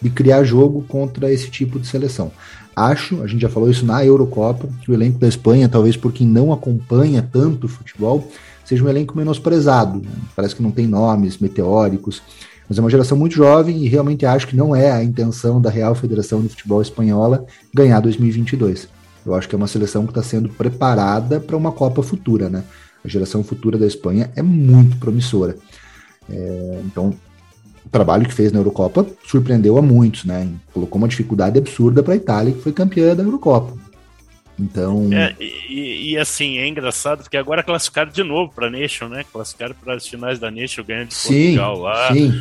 [0.00, 2.30] de criar jogo contra esse tipo de seleção.
[2.76, 6.12] Acho, a gente já falou isso na Eurocopa, que o elenco da Espanha, talvez por
[6.12, 8.28] quem não acompanha tanto o futebol,
[8.64, 10.00] seja um elenco menosprezado.
[10.00, 10.10] Né?
[10.34, 12.22] Parece que não tem nomes meteóricos,
[12.68, 15.70] mas é uma geração muito jovem e realmente acho que não é a intenção da
[15.70, 18.88] Real Federação de Futebol Espanhola ganhar 2022.
[19.26, 22.64] Eu acho que é uma seleção que está sendo preparada para uma Copa futura, né?
[23.04, 25.56] A geração futura da Espanha é muito promissora.
[26.28, 27.14] É, então,
[27.84, 30.48] o trabalho que fez na Eurocopa surpreendeu a muitos, né?
[30.72, 33.74] Colocou uma dificuldade absurda para a Itália, que foi campeã da Eurocopa.
[34.58, 35.10] Então.
[35.12, 39.24] É, e, e, assim, é engraçado porque agora classificaram de novo para a Nation, né?
[39.24, 42.12] Classificaram para as finais da Nation ganhando de sim, Portugal lá.
[42.12, 42.32] Sim.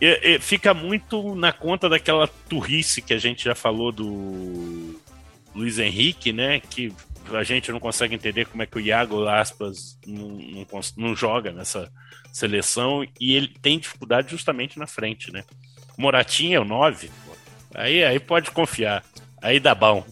[0.00, 5.00] E, e fica muito na conta daquela turrice que a gente já falou do
[5.54, 6.60] Luiz Henrique, né?
[6.60, 6.92] Que
[7.32, 11.50] a gente não consegue entender como é que o Iago Aspas não, não, não joga
[11.50, 11.90] nessa
[12.32, 15.42] seleção e ele tem dificuldade justamente na frente, né?
[15.96, 17.10] Moratinha é o 9,
[17.74, 19.02] aí, aí pode confiar.
[19.46, 20.04] Aí dá bom.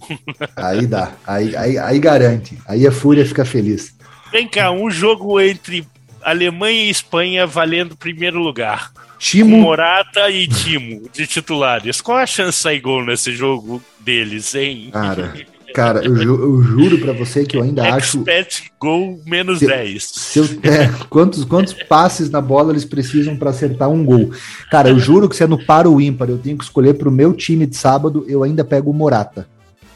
[0.54, 2.56] Aí dá, aí, aí, aí garante.
[2.68, 3.92] Aí a Fúria fica feliz.
[4.30, 5.84] Vem cá, um jogo entre
[6.22, 8.92] Alemanha e Espanha valendo primeiro lugar.
[9.18, 9.56] Timo.
[9.56, 12.00] Morata e Timo de titulares.
[12.00, 14.90] Qual a chance de sair gol nesse jogo deles, hein?
[14.92, 15.34] Cara,
[15.74, 18.18] cara eu, ju eu juro para você que eu ainda acho.
[18.18, 20.02] Expect gol menos se, 10.
[20.04, 24.30] Se eu, é, quantos, quantos passes na bola eles precisam para acertar um gol?
[24.70, 27.10] Cara, eu juro que se é no par ou ímpar, eu tenho que escolher pro
[27.10, 29.46] meu time de sábado, eu ainda pego o Morata.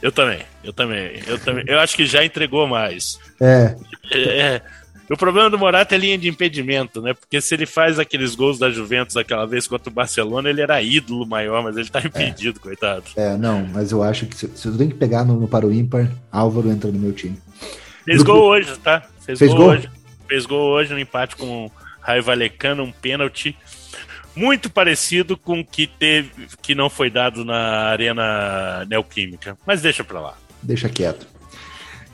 [0.03, 1.65] Eu também, eu também, eu também.
[1.67, 3.19] Eu acho que já entregou mais.
[3.41, 3.77] É.
[4.13, 4.63] é
[5.11, 7.15] o problema do Morata é linha de impedimento, né?
[7.15, 10.83] Porque se ele faz aqueles gols da Juventus aquela vez contra o Barcelona, ele era
[10.83, 12.63] ídolo maior, mas ele tá impedido, é.
[12.63, 13.05] coitado.
[13.17, 15.67] É, não, mas eu acho que se, se eu tenho que pegar no, no para
[15.67, 17.39] o ímpar, Álvaro entra no meu time.
[18.05, 18.41] Fez Grupo...
[18.41, 19.03] gol hoje, tá?
[19.21, 19.91] Fez, Fez gol, gol, hoje.
[20.29, 23.57] Fez gol hoje no empate com o Raio Valecano, um pênalti
[24.37, 26.31] muito parecido com o que teve
[26.63, 29.59] que não foi dado na Arena Neoquímica.
[29.67, 30.39] Mas deixa pra lá.
[30.63, 31.27] Deixa quieto.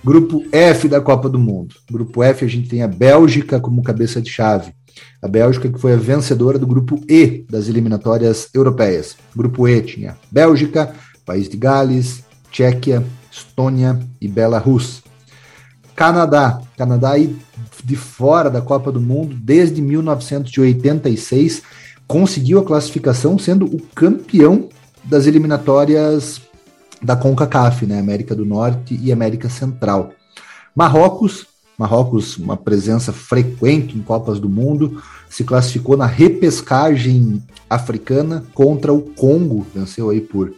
[0.04, 1.76] Grupo F da Copa do Mundo.
[1.90, 4.74] Grupo F a gente tem a Bélgica como cabeça de chave.
[5.22, 9.16] A Bélgica que foi a vencedora do grupo E das eliminatórias europeias.
[9.34, 10.94] Grupo E tinha Bélgica,
[11.24, 13.02] País de Gales, Tchequia,
[13.32, 15.02] Estônia e Belarus.
[15.96, 16.60] Canadá.
[16.76, 17.34] Canadá aí
[17.82, 21.62] de fora da Copa do Mundo desde 1986
[22.06, 24.68] conseguiu a classificação sendo o campeão
[25.02, 26.42] das eliminatórias
[27.02, 30.10] da CONCACAF, né, América do Norte e América Central.
[30.74, 31.46] Marrocos,
[31.78, 39.00] Marrocos, uma presença frequente em Copas do Mundo, se classificou na repescagem africana contra o
[39.00, 40.52] Congo, venceu aí por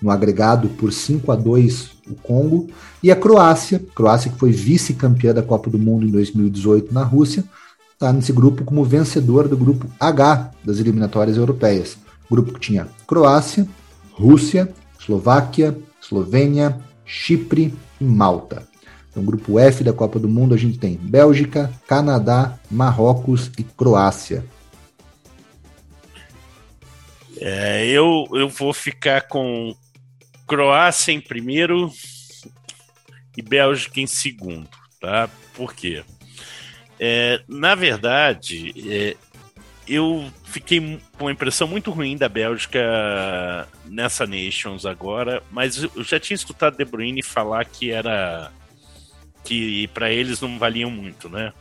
[0.00, 2.68] no agregado por 5 a 2 o Congo,
[3.02, 7.44] e a Croácia, Croácia que foi vice-campeã da Copa do Mundo em 2018 na Rússia,
[7.92, 11.98] está nesse grupo como vencedora do grupo H das eliminatórias europeias.
[12.30, 13.66] Grupo que tinha Croácia,
[14.12, 14.72] Rússia,
[15.08, 18.68] Eslováquia, Eslovênia, Chipre e Malta.
[19.16, 24.44] No grupo F da Copa do Mundo a gente tem Bélgica, Canadá, Marrocos e Croácia.
[27.40, 29.74] É, eu, eu vou ficar com
[30.46, 31.90] Croácia em primeiro
[33.34, 34.68] e Bélgica em segundo,
[35.00, 35.30] tá?
[35.54, 36.04] Por quê?
[37.00, 39.16] É, na verdade, é,
[39.88, 42.78] eu fiquei com uma impressão muito ruim da Bélgica
[43.86, 48.52] nessa Nations agora, mas eu já tinha escutado De Bruyne falar que era
[49.44, 51.52] que para eles não valiam muito, né?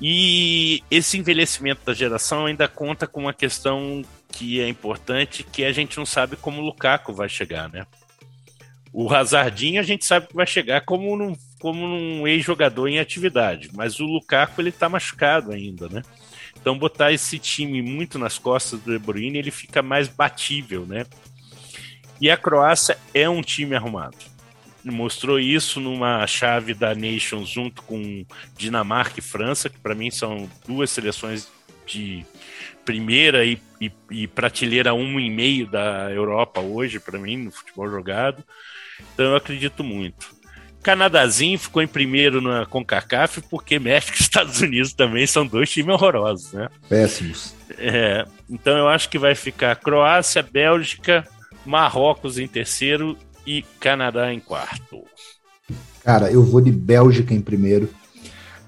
[0.00, 5.72] E esse envelhecimento da geração ainda conta com uma questão que é importante, que a
[5.72, 7.86] gente não sabe como o Lukaku vai chegar, né?
[8.92, 13.70] O Hazardinho a gente sabe que vai chegar como num, como um ex-jogador em atividade,
[13.72, 16.02] mas o Lukaku ele tá machucado ainda, né?
[16.62, 21.04] Então botar esse time muito nas costas do De Bruyne, ele fica mais batível, né?
[22.20, 24.16] E a Croácia é um time arrumado.
[24.84, 28.24] Mostrou isso numa chave da Nations junto com
[28.56, 31.48] Dinamarca e França, que para mim são duas seleções
[31.84, 32.24] de
[32.84, 37.90] primeira e, e, e prateleira um e meio da Europa hoje, para mim, no futebol
[37.90, 38.44] jogado.
[39.14, 40.41] Então eu acredito muito.
[40.82, 45.94] Canadazinho ficou em primeiro na CONCACAF porque México e Estados Unidos também são dois times
[45.94, 46.68] horrorosos, né?
[46.88, 47.54] Péssimos.
[47.78, 51.26] É, então eu acho que vai ficar Croácia, Bélgica,
[51.64, 53.16] Marrocos em terceiro
[53.46, 55.04] e Canadá em quarto.
[56.04, 57.88] Cara, eu vou de Bélgica em primeiro.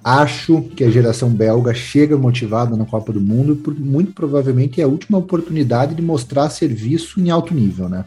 [0.02, 4.84] Acho que a geração belga chega motivada na Copa do Mundo e muito provavelmente é
[4.84, 8.04] a última oportunidade de mostrar serviço em alto nível, né?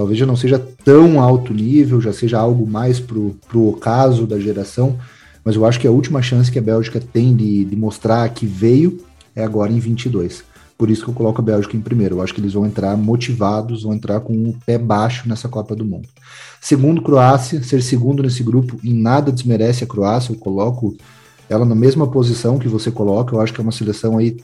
[0.00, 4.40] Talvez já não seja tão alto nível, já seja algo mais pro, pro ocaso da
[4.40, 4.96] geração,
[5.44, 8.46] mas eu acho que a última chance que a Bélgica tem de, de mostrar que
[8.46, 9.04] veio
[9.36, 10.42] é agora em 22.
[10.78, 12.16] Por isso que eu coloco a Bélgica em primeiro.
[12.16, 15.76] Eu acho que eles vão entrar motivados, vão entrar com o pé baixo nessa Copa
[15.76, 16.08] do Mundo.
[16.62, 17.62] Segundo, Croácia.
[17.62, 20.32] Ser segundo nesse grupo em nada desmerece a Croácia.
[20.32, 20.96] Eu coloco
[21.46, 23.34] ela na mesma posição que você coloca.
[23.34, 24.38] Eu acho que é uma seleção aí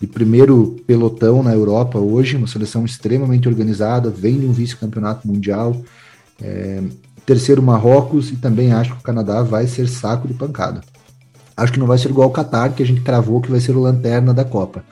[0.00, 5.76] de primeiro pelotão na Europa hoje, uma seleção extremamente organizada, vem de um vice-campeonato mundial.
[6.40, 6.82] É,
[7.24, 10.82] terceiro, Marrocos, e também acho que o Canadá vai ser saco de pancada.
[11.56, 13.74] Acho que não vai ser igual o Qatar, que a gente cravou que vai ser
[13.74, 14.84] o lanterna da Copa.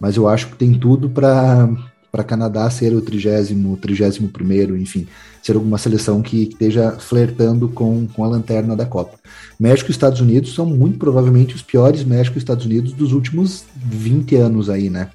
[0.00, 1.68] Mas eu acho que tem tudo para
[2.16, 5.06] para Canadá ser o trigésimo, trigésimo primeiro, enfim,
[5.42, 9.18] ser alguma seleção que esteja flertando com, com a lanterna da Copa.
[9.60, 13.64] México e Estados Unidos são muito provavelmente os piores México e Estados Unidos dos últimos
[13.76, 15.10] 20 anos aí, né?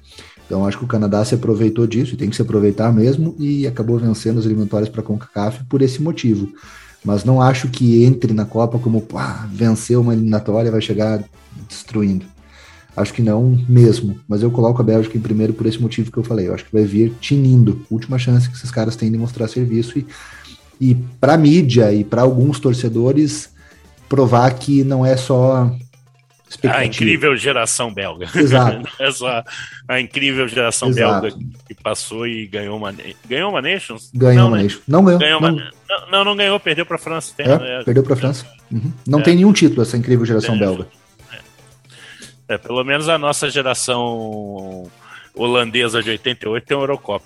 [0.46, 3.66] Então acho que o Canadá se aproveitou disso e tem que se aproveitar mesmo e
[3.66, 6.52] acabou vencendo as eliminatórias para a CONCACAF por esse motivo.
[7.04, 11.24] Mas não acho que entre na Copa como pá, venceu uma eliminatória vai chegar
[11.68, 12.26] destruindo.
[12.96, 16.18] Acho que não mesmo, mas eu coloco a Bélgica em primeiro por esse motivo que
[16.18, 16.48] eu falei.
[16.48, 17.86] Eu acho que vai vir tinindo.
[17.90, 19.98] Última chance que esses caras têm de mostrar serviço.
[19.98, 20.06] E,
[20.78, 23.50] e para mídia e para alguns torcedores,
[24.08, 25.74] provar que não é só
[26.68, 28.28] a incrível geração belga.
[28.34, 28.86] Exato.
[29.00, 29.42] é só
[29.88, 31.22] a incrível geração Exato.
[31.22, 32.94] belga que passou e ganhou uma
[33.26, 34.10] ganhou uma Nations?
[34.12, 34.62] Ganhou não, uma né?
[34.64, 34.82] Nations.
[34.86, 35.18] Não ganhou.
[35.18, 35.54] ganhou não.
[35.54, 35.70] Uma...
[36.10, 37.32] não, não ganhou, perdeu para a França.
[37.36, 38.46] Tem, é, é, perdeu para a França.
[38.70, 38.92] Uhum.
[39.06, 39.22] Não é.
[39.22, 40.86] tem nenhum título essa incrível geração belga.
[42.48, 42.58] É.
[42.58, 44.90] pelo menos a nossa geração
[45.34, 47.24] holandesa de 88 tem uma Eurocopa.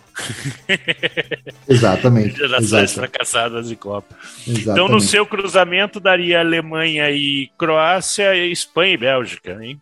[1.69, 2.37] Exatamente.
[2.39, 2.95] Gerações exatamente.
[2.95, 4.15] fracassadas de Copa.
[4.47, 4.71] Exatamente.
[4.71, 9.81] Então, no seu cruzamento, daria Alemanha e Croácia, e Espanha e Bélgica, hein?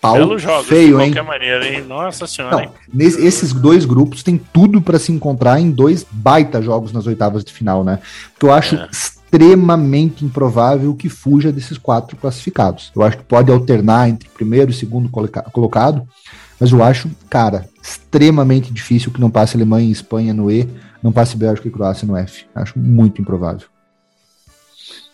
[0.00, 1.26] Pau Belos jogos, feio, de qualquer hein?
[1.26, 1.82] maneira, hein?
[1.82, 2.54] Nossa senhora.
[2.54, 2.70] Não, hein?
[2.92, 7.44] Nesse, esses dois grupos têm tudo para se encontrar em dois baita jogos nas oitavas
[7.44, 7.98] de final, né?
[8.32, 8.88] Porque eu acho é.
[9.30, 12.90] Extremamente improvável que fuja desses quatro classificados.
[12.96, 16.08] Eu acho que pode alternar entre primeiro e segundo colocado,
[16.58, 20.68] mas eu acho, cara, extremamente difícil que não passe Alemanha e Espanha no E,
[21.02, 22.46] não passe Bélgica e Croácia no F.
[22.54, 23.66] Acho muito improvável.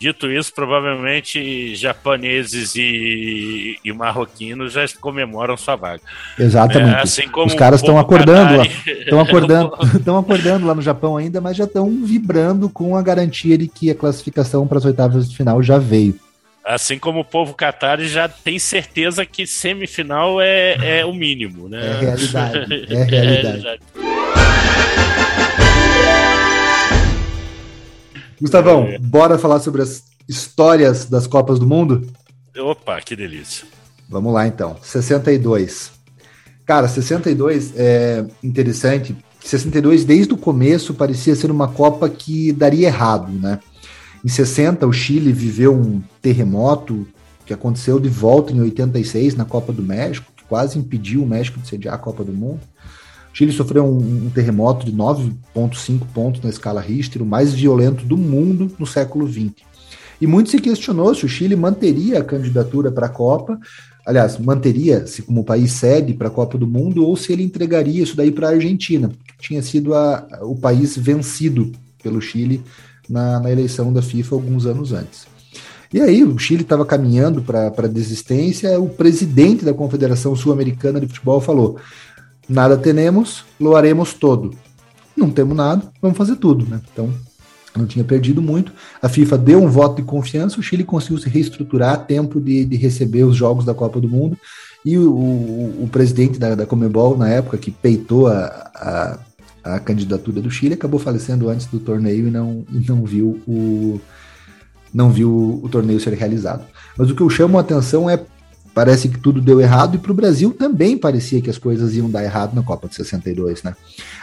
[0.05, 6.03] Dito isso, provavelmente japoneses e, e marroquinos já comemoram sua vaga.
[6.39, 6.97] Exatamente.
[6.97, 11.41] É, assim Os caras estão acordando lá, estão acordando, estão acordando lá no Japão ainda,
[11.41, 15.35] mas já estão vibrando com a garantia de que a classificação para as oitavas de
[15.35, 16.21] final já veio.
[16.63, 21.81] Assim como o povo Qatar já tem certeza que semifinal é, é o mínimo, né?
[21.83, 22.87] É realidade.
[22.91, 23.81] É realidade.
[24.21, 24.24] É,
[28.41, 28.99] Gustavão, é.
[28.99, 32.07] bora falar sobre as histórias das Copas do Mundo?
[32.57, 33.67] Opa, que delícia.
[34.09, 34.77] Vamos lá então.
[34.83, 35.93] 62.
[36.67, 39.17] Cara, 62 é interessante.
[39.41, 43.61] 62, desde o começo, parecia ser uma Copa que daria errado, né?
[44.25, 47.07] Em 60, o Chile viveu um terremoto
[47.45, 51.61] que aconteceu de volta em 86 na Copa do México, que quase impediu o México
[51.61, 52.61] de sediar a Copa do Mundo.
[53.35, 58.17] Chile sofreu um, um terremoto de 9,5 pontos na escala Richter, o mais violento do
[58.17, 59.51] mundo no século XX.
[60.21, 63.59] E muito se questionou se o Chile manteria a candidatura para a Copa,
[64.07, 68.17] aliás, manteria-se como país sede para a Copa do Mundo, ou se ele entregaria isso
[68.17, 72.63] daí para a Argentina, que tinha sido a, o país vencido pelo Chile
[73.11, 75.27] na, na eleição da FIFA alguns anos antes.
[75.93, 81.07] E aí, o Chile estava caminhando para a desistência, o presidente da Confederação Sul-Americana de
[81.07, 81.79] Futebol falou:
[82.49, 84.55] nada temos, loaremos todo.
[85.17, 86.81] Não temos nada, vamos fazer tudo, né?
[86.93, 87.13] Então,
[87.77, 88.73] não tinha perdido muito.
[89.01, 92.65] A FIFA deu um voto de confiança, o Chile conseguiu se reestruturar a tempo de,
[92.65, 94.37] de receber os jogos da Copa do Mundo.
[94.85, 99.19] E o, o, o presidente da, da Comebol, na época, que peitou a, a
[99.65, 103.99] a candidatura do Chile, acabou falecendo antes do torneio e não, e não viu o
[104.93, 106.65] não viu o torneio ser realizado.
[106.97, 108.21] Mas o que eu chamo a atenção é
[108.75, 112.11] parece que tudo deu errado e para o Brasil também parecia que as coisas iam
[112.11, 113.77] dar errado na Copa de 62, né?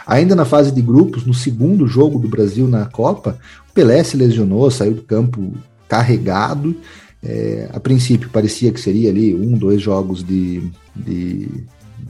[0.06, 3.38] Ainda na fase de grupos, no segundo jogo do Brasil na Copa,
[3.68, 5.54] o Pelé se lesionou, saiu do campo
[5.88, 6.76] carregado.
[7.22, 10.62] É, a princípio parecia que seria ali um, dois jogos de,
[10.94, 11.48] de,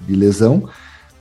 [0.07, 0.69] de lesão,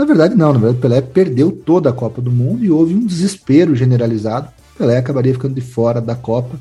[0.02, 0.52] na verdade, não.
[0.52, 4.50] Na verdade, o Pelé perdeu toda a Copa do Mundo e houve um desespero generalizado.
[4.74, 6.60] O Pelé acabaria ficando de fora da Copa.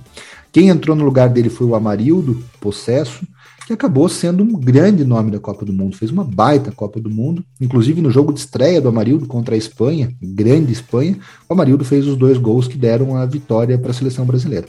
[0.53, 3.27] Quem entrou no lugar dele foi o Amarildo, possesso,
[3.67, 5.97] que acabou sendo um grande nome da Copa do Mundo.
[5.97, 7.45] Fez uma baita Copa do Mundo.
[7.61, 11.17] Inclusive no jogo de estreia do Amarildo contra a Espanha, grande Espanha,
[11.49, 14.67] o Amarildo fez os dois gols que deram a vitória para a seleção brasileira.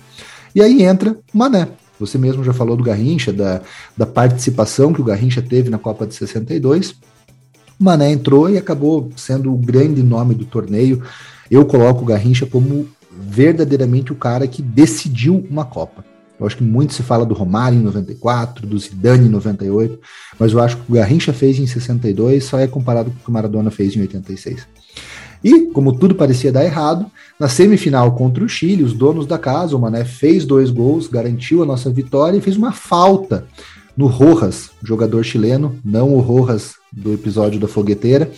[0.54, 1.68] E aí entra o Mané.
[2.00, 3.62] Você mesmo já falou do Garrincha, da,
[3.98, 6.96] da participação que o Garrincha teve na Copa de 62.
[7.80, 11.02] Mané entrou e acabou sendo o grande nome do torneio.
[11.50, 12.88] Eu coloco o Garrincha como
[13.32, 16.04] verdadeiramente o cara que decidiu uma Copa.
[16.38, 20.00] Eu acho que muito se fala do Romário em 94, do Zidane em 98,
[20.38, 23.30] mas eu acho que o Garrincha fez em 62 só é comparado com o que
[23.30, 24.68] o Maradona fez em 86.
[25.44, 27.06] E, como tudo parecia dar errado,
[27.40, 31.64] na semifinal contra o Chile, os donos da casa, o Mané fez dois gols, garantiu
[31.64, 33.46] a nossa vitória e fez uma falta
[33.96, 38.30] no Rojas, jogador chileno, não o Rojas do episódio da fogueteira,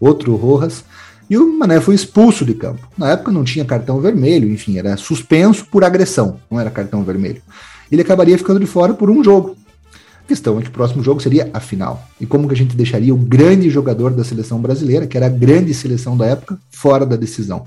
[0.00, 0.84] outro Rojas,
[1.30, 2.88] e o Mané foi expulso de campo.
[2.98, 7.40] Na época não tinha cartão vermelho, enfim, era suspenso por agressão, não era cartão vermelho.
[7.90, 9.56] Ele acabaria ficando de fora por um jogo.
[10.24, 12.04] A questão é que o próximo jogo seria a final.
[12.20, 15.30] E como que a gente deixaria o grande jogador da seleção brasileira, que era a
[15.30, 17.64] grande seleção da época, fora da decisão?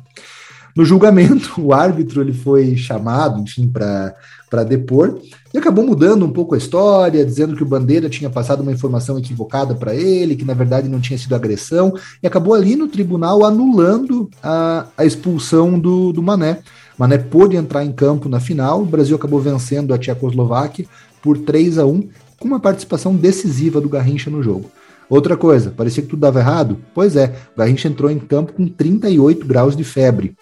[0.75, 5.19] No julgamento, o árbitro ele foi chamado, enfim, para depor
[5.53, 9.19] e acabou mudando um pouco a história, dizendo que o Bandeira tinha passado uma informação
[9.19, 13.45] equivocada para ele, que na verdade não tinha sido agressão, e acabou ali no tribunal
[13.45, 16.59] anulando a, a expulsão do, do Mané.
[16.97, 20.85] Mané pôde entrar em campo na final, o Brasil acabou vencendo a Tchecoslováquia
[21.21, 22.09] por 3 a 1
[22.39, 24.71] com uma participação decisiva do Garrincha no jogo.
[25.07, 26.77] Outra coisa, parecia que tudo dava errado?
[26.95, 30.35] Pois é, o Garrincha entrou em campo com 38 graus de febre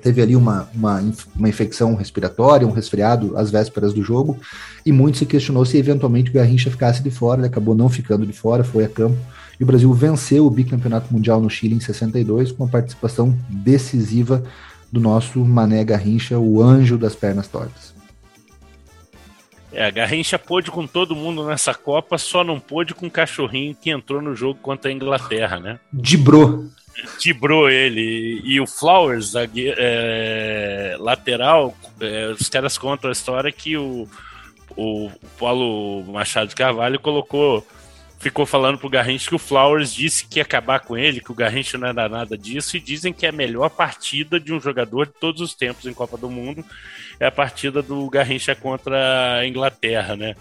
[0.00, 1.02] teve ali uma, uma,
[1.36, 4.38] uma infecção respiratória, um resfriado às vésperas do jogo,
[4.84, 8.26] e muito se questionou se eventualmente o Garrincha ficasse de fora, ele acabou não ficando
[8.26, 9.16] de fora, foi a campo,
[9.58, 14.42] e o Brasil venceu o bicampeonato mundial no Chile em 62, com a participação decisiva
[14.90, 17.94] do nosso Mané Garrincha, o anjo das pernas tortas.
[19.72, 23.74] É, a Garrincha pôde com todo mundo nessa Copa, só não pôde com o cachorrinho
[23.74, 25.78] que entrou no jogo contra a Inglaterra, né?
[25.92, 26.64] Dibrou.
[27.18, 28.40] Dibrou ele.
[28.44, 34.08] E o Flowers, é, lateral, é, os caras contam a história que o,
[34.76, 37.66] o Paulo Machado de Carvalho colocou
[38.18, 41.34] ficou falando pro Garrincha que o Flowers disse que ia acabar com ele, que o
[41.34, 45.06] Garrincha não era nada disso, e dizem que é a melhor partida de um jogador
[45.06, 46.62] de todos os tempos em Copa do Mundo
[47.20, 50.34] é a partida do Garrincha contra a Inglaterra, né?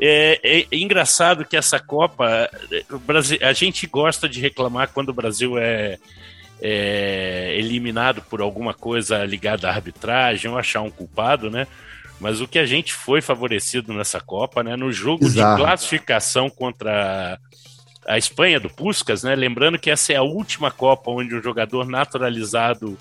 [0.00, 2.50] É, é, é engraçado que essa Copa,
[3.06, 5.98] Brasil, a gente gosta de reclamar quando o Brasil é,
[6.60, 11.66] é eliminado por alguma coisa ligada à arbitragem ou achar um culpado, né?
[12.20, 14.76] Mas o que a gente foi favorecido nessa Copa, né?
[14.76, 15.56] No jogo Exato.
[15.56, 17.38] de classificação contra
[18.06, 19.34] a Espanha do Puskas, né?
[19.34, 22.96] Lembrando que essa é a última Copa onde um jogador naturalizado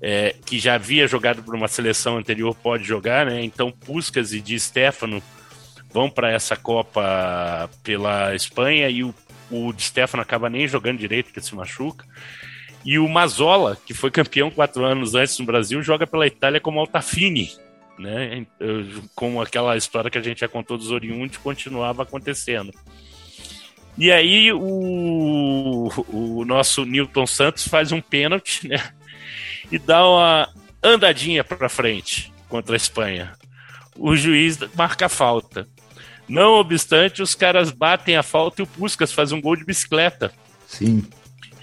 [0.00, 3.42] é, que já havia jogado por uma seleção anterior pode jogar, né?
[3.42, 5.22] Então Puskas e Di Stefano
[5.92, 9.14] vão para essa Copa pela Espanha e o,
[9.50, 12.04] o Di Stefano acaba nem jogando direito porque se machuca.
[12.84, 16.80] E o Mazola, que foi campeão quatro anos antes no Brasil, joga pela Itália como
[16.80, 17.50] Altafini,
[17.98, 18.46] né?
[19.14, 22.72] Com aquela história que a gente já contou dos oriundos, continuava acontecendo.
[23.98, 28.92] E aí o, o nosso Newton Santos faz um pênalti, né?
[29.70, 30.48] E dá uma
[30.82, 33.32] andadinha para frente contra a Espanha.
[33.96, 35.68] O juiz marca a falta.
[36.30, 40.32] Não obstante, os caras batem a falta e o Puskas faz um gol de bicicleta.
[40.66, 41.04] Sim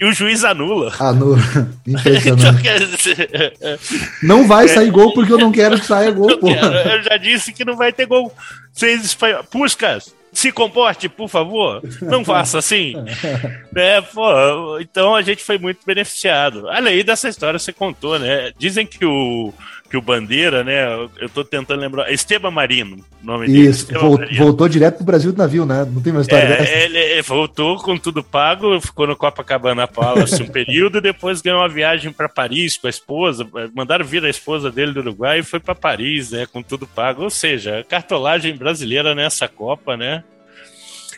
[0.00, 0.92] e o juiz anula.
[0.98, 1.38] Anula.
[1.86, 3.10] Impressionante.
[3.10, 3.78] então,
[4.22, 6.48] não vai sair gol porque eu não quero que saia gol, pô.
[6.48, 8.32] Eu já disse que não vai ter gol.
[8.72, 9.42] Vocês espanhol.
[9.44, 11.82] Puscas, se comporte, por favor.
[12.00, 12.94] Não faça assim.
[13.74, 16.68] é, pô, então a gente foi muito beneficiado.
[16.68, 18.52] Além dessa história você contou, né?
[18.56, 19.52] Dizem que o
[19.88, 20.86] que o Bandeira, né?
[21.18, 22.12] Eu tô tentando lembrar.
[22.12, 23.68] Esteban Marino, nome dele.
[23.68, 25.86] Isso, voltou, voltou direto pro Brasil do navio, né?
[25.90, 26.72] Não tem uma história é, dessa.
[26.72, 31.68] Ele, ele, voltou com tudo pago, ficou no Copacabana Palace um período, depois ganhou uma
[31.68, 33.46] viagem para Paris com a esposa.
[33.74, 36.46] Mandaram vir a esposa dele do Uruguai e foi para Paris, né?
[36.46, 37.22] Com tudo pago.
[37.22, 40.22] Ou seja, cartolagem brasileira nessa Copa, né?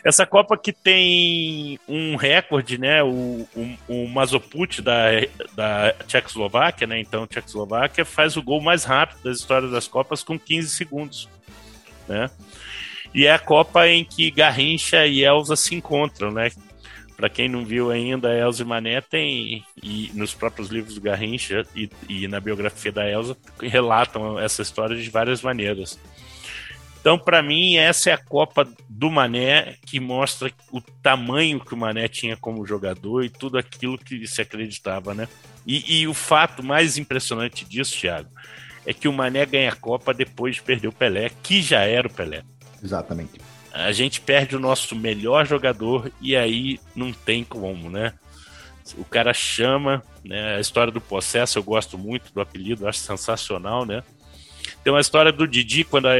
[0.03, 3.03] Essa Copa que tem um recorde, né?
[3.03, 5.09] O, o, o Mazoput da,
[5.55, 6.99] da Tchecoslováquia, né?
[6.99, 11.29] Então, Tchecoslováquia faz o gol mais rápido das histórias das Copas com 15 segundos,
[12.07, 12.29] né?
[13.13, 16.49] E é a Copa em que Garrincha e Elza se encontram, né?
[17.15, 21.63] Para quem não viu ainda, Elza e Mané tem, e nos próprios livros do Garrincha
[21.75, 25.99] e, e na biografia da Elza, relatam essa história de várias maneiras.
[27.01, 31.77] Então, para mim, essa é a Copa do Mané que mostra o tamanho que o
[31.77, 35.27] Mané tinha como jogador e tudo aquilo que se acreditava, né?
[35.65, 38.29] E, e o fato mais impressionante disso, Thiago,
[38.85, 42.07] é que o Mané ganha a Copa depois de perder o Pelé, que já era
[42.07, 42.43] o Pelé.
[42.83, 43.41] Exatamente.
[43.73, 48.13] A gente perde o nosso melhor jogador e aí não tem como, né?
[48.95, 50.57] O cara chama, né?
[50.57, 54.03] A história do processo eu gosto muito do apelido, acho sensacional, né?
[54.83, 56.13] Tem uma história do Didi, quando a,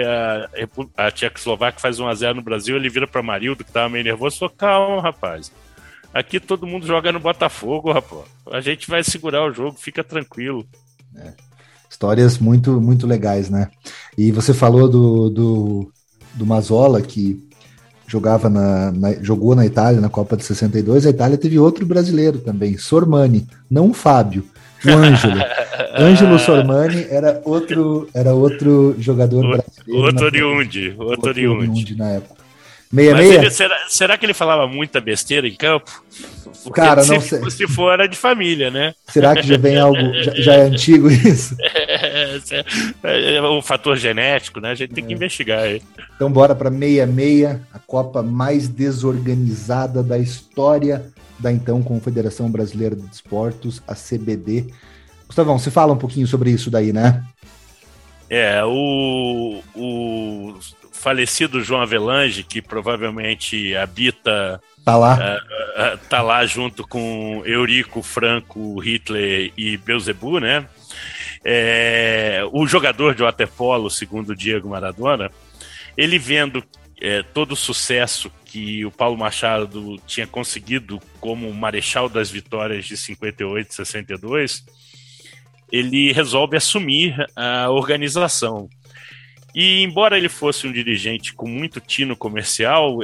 [0.97, 4.37] a, a Tchecoslováquia faz 1x0 no Brasil, ele vira para Marildo, que tava meio nervoso,
[4.37, 5.51] falou: calma, rapaz.
[6.13, 8.25] Aqui todo mundo joga no Botafogo, rapaz.
[8.51, 10.65] A gente vai segurar o jogo, fica tranquilo.
[11.15, 11.33] É.
[11.89, 13.69] Histórias muito, muito legais, né?
[14.17, 15.91] E você falou do, do,
[16.35, 17.41] do Mazola, que
[18.07, 21.05] jogava na, na, jogou na Itália na Copa de 62.
[21.05, 24.45] A Itália teve outro brasileiro também, Sormani, não o Fábio,
[24.85, 25.41] o Ângelo.
[25.97, 30.05] Ângelo Sormani era outro, era outro jogador o, brasileiro.
[30.05, 31.95] Outro oriundi, outro oriundi.
[31.95, 32.41] na época.
[32.91, 33.39] Meia, Mas meia?
[33.39, 36.03] Ele, será, será que ele falava muita besteira em campo?
[36.63, 37.49] Porque Cara, não sei.
[37.49, 38.93] Se for, era de família, né?
[39.07, 41.55] Será que já vem algo, já, já é antigo isso?
[43.03, 44.71] É, é, o fator genético, né?
[44.71, 45.15] A gente tem que é.
[45.15, 45.81] investigar aí.
[46.15, 51.05] Então bora para meia meia, a Copa mais desorganizada da história
[51.41, 54.67] da então Confederação Brasileira de Esportes, a CBD.
[55.25, 57.23] Gustavão, você fala um pouquinho sobre isso daí, né?
[58.29, 60.59] É, o, o
[60.91, 64.61] falecido João Avelange, que provavelmente habita.
[64.85, 65.15] Tá lá.
[65.15, 70.65] Uh, uh, tá lá junto com Eurico, Franco, Hitler e Beuzebu, né?
[71.43, 75.31] É, o jogador de waterpolo, segundo Diego Maradona,
[75.97, 76.63] ele vendo
[77.01, 82.97] é, todo o sucesso que o Paulo Machado tinha conseguido como marechal das vitórias de
[82.97, 84.65] 58 e 62,
[85.71, 88.69] ele resolve assumir a organização.
[89.55, 92.99] E embora ele fosse um dirigente com muito tino comercial,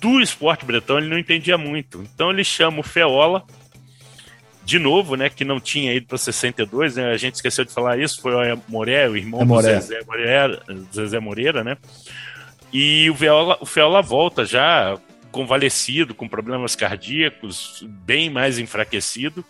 [0.00, 2.02] do esporte bretão ele não entendia muito.
[2.14, 3.44] Então ele chama o Feola,
[4.64, 7.98] de novo, né, que não tinha ido para 62, né, a gente esqueceu de falar
[7.98, 10.62] isso, foi o Moré, o irmão é do Zezé Moreira,
[10.94, 11.76] Zezé Moreira, né?
[12.72, 14.98] E o Feola, o Feola volta já
[15.30, 19.44] convalescido, com problemas cardíacos, bem mais enfraquecido.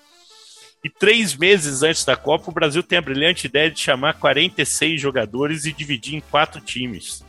[0.83, 5.01] E três meses antes da Copa, o Brasil tem a brilhante ideia de chamar 46
[5.01, 7.25] jogadores e dividir em quatro times.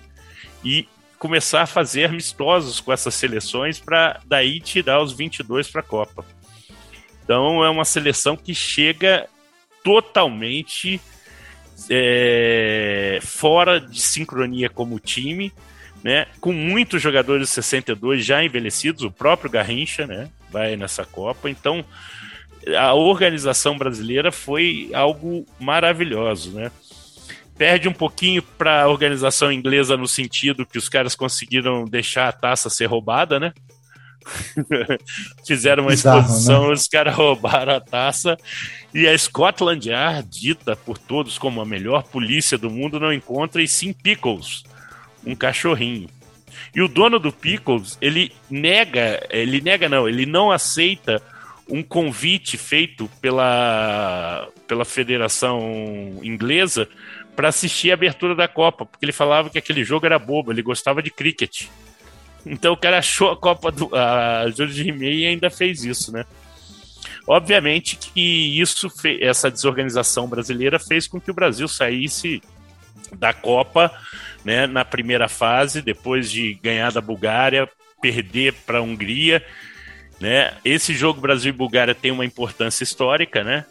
[0.64, 0.88] E
[1.20, 6.26] começar a fazer amistosos com essas seleções para daí tirar os 22 para a Copa.
[7.24, 9.28] Então é uma seleção que chega
[9.84, 11.00] totalmente
[11.89, 15.54] é, fora de sincronia como time,
[16.04, 16.28] né?
[16.39, 20.30] Com muitos jogadores 62 já envelhecidos, o próprio Garrincha, né?
[20.49, 21.49] Vai nessa Copa.
[21.49, 21.86] Então
[22.78, 26.72] a organização brasileira foi algo maravilhoso, né?
[27.58, 32.32] Perde um pouquinho para a organização inglesa no sentido que os caras conseguiram deixar a
[32.32, 33.54] taça ser roubada, né?
[35.45, 36.74] Fizeram uma Bizarro, exposição, né?
[36.74, 38.38] os caras roubaram a taça
[38.93, 43.62] e a Scotland Yard, dita por todos como a melhor polícia do mundo, não encontra
[43.62, 44.64] e sim Pickles,
[45.26, 46.09] um cachorrinho.
[46.76, 51.22] E o dono do Pickles, ele nega, ele nega não, ele não aceita
[51.67, 56.88] um convite feito pela, pela Federação Inglesa
[57.36, 60.61] para assistir a abertura da Copa, porque ele falava que aquele jogo era bobo, ele
[60.61, 61.67] gostava de cricket.
[62.45, 63.89] Então o cara achou a Copa do.
[63.95, 66.26] A de Rimei e ainda fez isso, né?
[67.28, 68.91] Obviamente que isso,
[69.22, 72.41] essa desorganização brasileira fez com que o Brasil saísse
[73.16, 73.91] da Copa
[74.43, 77.70] né, na primeira fase, depois de ganhar da Bulgária,
[78.01, 79.43] perder para a Hungria
[80.22, 80.53] né?
[80.64, 83.66] Esse jogo Brasil e Bulgária tem uma importância histórica, né?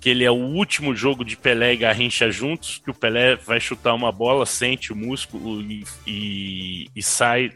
[0.00, 3.60] Que ele é o último jogo de Pelé e Garrincha juntos, que o Pelé vai
[3.60, 7.52] chutar uma bola, sente o músculo e, e, e sai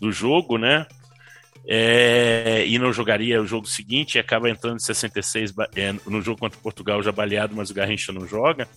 [0.00, 0.86] do jogo, né?
[1.66, 6.38] É, e não jogaria o jogo seguinte, e acaba entrando em 66 é, no jogo
[6.38, 8.68] contra Portugal já baleado, mas o Garrincha não joga.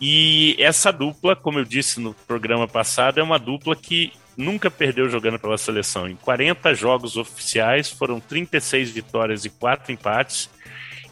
[0.00, 5.08] E essa dupla, como eu disse no programa passado, é uma dupla que nunca perdeu
[5.08, 6.08] jogando pela seleção.
[6.08, 10.50] Em 40 jogos oficiais, foram 36 vitórias e 4 empates,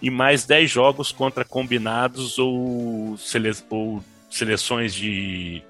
[0.01, 5.63] e mais 10 jogos contra combinados ou, sele ou seleções de,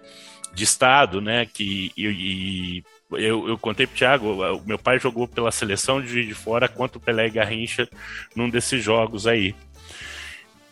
[0.54, 1.44] de estado, né?
[1.44, 6.34] Que, e, e eu, eu contei Thiago, o meu pai jogou pela seleção de, de
[6.34, 7.86] fora contra o Pelé e Garrincha
[8.34, 9.54] num desses jogos aí.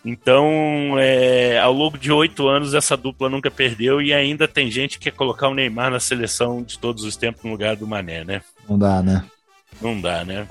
[0.05, 4.99] Então, é, ao longo de oito anos, essa dupla nunca perdeu e ainda tem gente
[4.99, 8.25] que quer colocar o Neymar na seleção de todos os tempos no lugar do Mané,
[8.25, 8.43] né?
[8.69, 9.25] Não dá, né?
[9.81, 10.49] Não dá, né?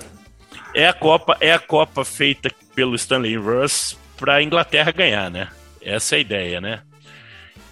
[0.74, 5.48] É a Copa, é a Copa feita pelo Stanley Russ para a Inglaterra ganhar, né?
[5.82, 6.82] Essa é a ideia, né?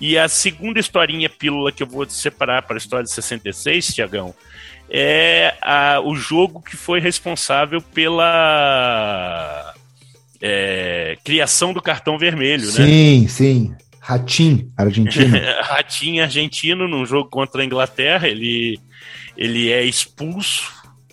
[0.01, 4.33] E a segunda historinha pílula que eu vou separar para a história de 66, Tiagão,
[4.89, 9.73] é a, o jogo que foi responsável pela
[10.41, 12.87] é, criação do cartão vermelho, sim, né?
[12.87, 13.75] Sim, sim.
[13.99, 15.37] Ratim, argentino.
[15.63, 18.79] Ratim argentino num jogo contra a Inglaterra, ele,
[19.35, 20.71] ele é expulso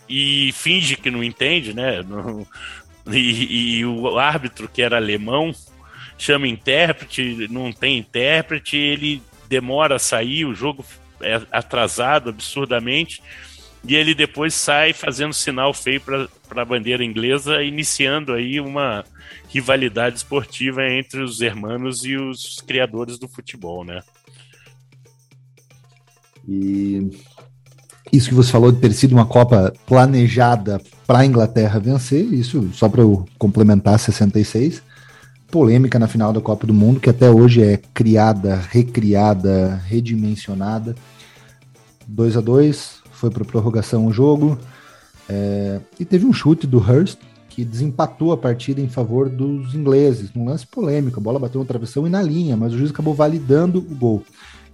[0.08, 2.04] e finge que não entende, né?
[3.10, 5.52] E, e, o árbitro, que era alemão,
[6.16, 10.84] chama intérprete, não tem intérprete, ele demora a sair, o jogo
[11.20, 13.20] é atrasado absurdamente.
[13.86, 19.04] E ele depois sai fazendo sinal feio para a bandeira inglesa, iniciando aí uma
[19.54, 24.02] rivalidade esportiva entre os hermanos e os criadores do futebol, né?
[26.46, 27.08] E
[28.12, 32.68] isso que você falou de ter sido uma Copa planejada para a Inglaterra vencer, isso
[32.72, 34.82] só para eu complementar 66,
[35.52, 40.96] polêmica na final da Copa do Mundo, que até hoje é criada, recriada, redimensionada.
[42.08, 44.58] 2 a 2 foi para prorrogação o jogo.
[45.28, 47.18] É, e teve um chute do Hurst
[47.54, 51.20] que desempatou a partida em favor dos ingleses, num lance polêmico.
[51.20, 54.24] A bola bateu no travessão e na linha, mas o juiz acabou validando o gol.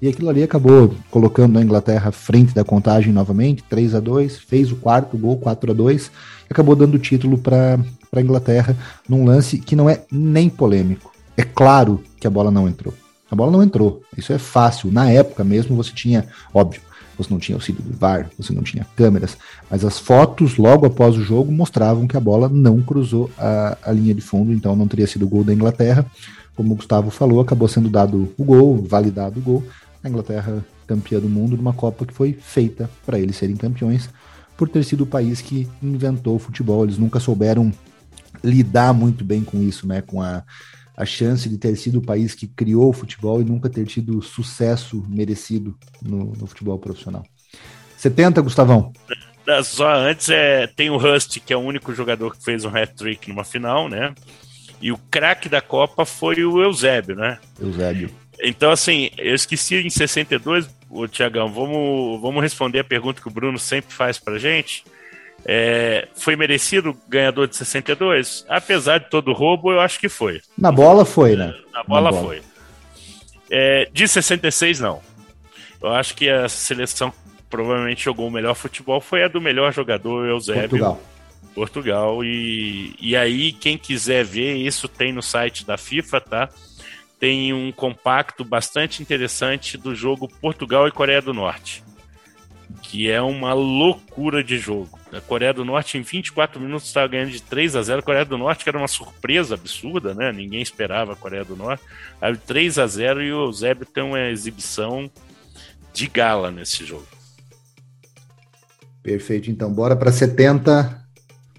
[0.00, 4.38] E aquilo ali acabou colocando a Inglaterra à frente da contagem novamente, 3 a 2
[4.38, 6.10] fez o quarto gol, 4 a 2 e
[6.48, 7.78] acabou dando o título para
[8.10, 8.74] a Inglaterra
[9.06, 11.12] num lance que não é nem polêmico.
[11.36, 12.94] É claro que a bola não entrou.
[13.30, 14.00] A bola não entrou.
[14.16, 14.90] Isso é fácil.
[14.90, 16.80] Na época mesmo você tinha, óbvio,
[17.22, 19.36] você não tinha auxílio do VAR, você não tinha câmeras,
[19.70, 23.92] mas as fotos logo após o jogo mostravam que a bola não cruzou a, a
[23.92, 26.06] linha de fundo, então não teria sido gol da Inglaterra.
[26.56, 29.64] Como o Gustavo falou, acabou sendo dado o gol, validado o gol.
[30.02, 34.10] A Inglaterra campeã do mundo numa Copa que foi feita para eles serem campeões,
[34.56, 36.84] por ter sido o país que inventou o futebol.
[36.84, 37.72] Eles nunca souberam
[38.42, 40.02] lidar muito bem com isso, né?
[40.02, 40.42] Com a,
[41.00, 44.20] a chance de ter sido o país que criou o futebol e nunca ter tido
[44.20, 47.24] sucesso merecido no, no futebol profissional.
[47.96, 48.92] 70, Gustavão?
[49.64, 53.30] Só antes, é, tem o Rust, que é o único jogador que fez um hat-trick
[53.30, 54.14] numa final, né?
[54.80, 57.38] E o craque da Copa foi o Eusébio, né?
[57.58, 58.10] Eusébio.
[58.42, 63.32] Então, assim, eu esqueci em 62, o Tiagão, vamos, vamos responder a pergunta que o
[63.32, 64.84] Bruno sempre faz pra gente.
[65.44, 68.44] É, foi merecido ganhador de 62?
[68.48, 70.40] Apesar de todo o roubo, eu acho que foi.
[70.56, 71.54] Na bola foi, né?
[71.72, 72.24] Na bola, Na bola.
[72.26, 72.42] foi.
[73.50, 75.00] É, de 66, não.
[75.82, 77.12] Eu acho que a seleção
[77.48, 80.60] provavelmente jogou o melhor futebol foi a do melhor jogador, Eusébio.
[80.68, 81.00] Portugal.
[81.54, 82.24] Portugal.
[82.24, 86.48] E, e aí, quem quiser ver, isso tem no site da FIFA, tá?
[87.18, 91.82] Tem um compacto bastante interessante do jogo Portugal e Coreia do Norte.
[92.82, 94.99] Que é uma loucura de jogo.
[95.12, 98.24] A Coreia do Norte, em 24 minutos, estava ganhando de 3 a 0 A Coreia
[98.24, 100.32] do Norte, que era uma surpresa absurda, né?
[100.32, 101.82] Ninguém esperava a Coreia do Norte.
[102.20, 105.10] Aí 3 a 0 e o Eusébio tem uma exibição
[105.92, 107.06] de gala nesse jogo.
[109.02, 111.00] Perfeito, então bora para 70.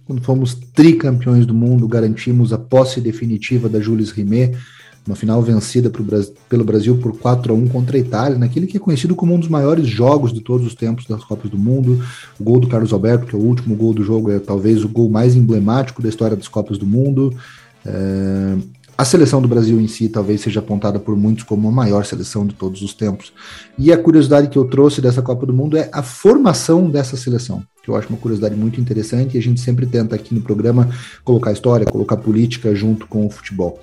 [0.06, 4.58] Quando fomos tricampeões do mundo, garantimos a posse definitiva da Jules Rimet,
[5.06, 6.06] uma final vencida pro,
[6.48, 9.40] pelo Brasil por 4 a 1 contra a Itália, naquele que é conhecido como um
[9.40, 12.04] dos maiores jogos de todos os tempos das Copas do Mundo.
[12.40, 14.90] O gol do Carlos Alberto, que é o último gol do jogo, é talvez o
[14.90, 17.36] gol mais emblemático da história das Copas do Mundo.
[17.84, 18.58] É,
[19.02, 22.46] a seleção do Brasil em si talvez seja apontada por muitos como a maior seleção
[22.46, 23.34] de todos os tempos.
[23.76, 27.64] E a curiosidade que eu trouxe dessa Copa do Mundo é a formação dessa seleção,
[27.82, 30.88] que eu acho uma curiosidade muito interessante e a gente sempre tenta aqui no programa
[31.24, 33.80] colocar história, colocar política junto com o futebol.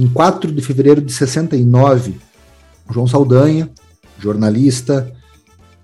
[0.00, 2.14] Em 4 de fevereiro de 69,
[2.90, 3.68] João Saldanha,
[4.18, 5.12] jornalista,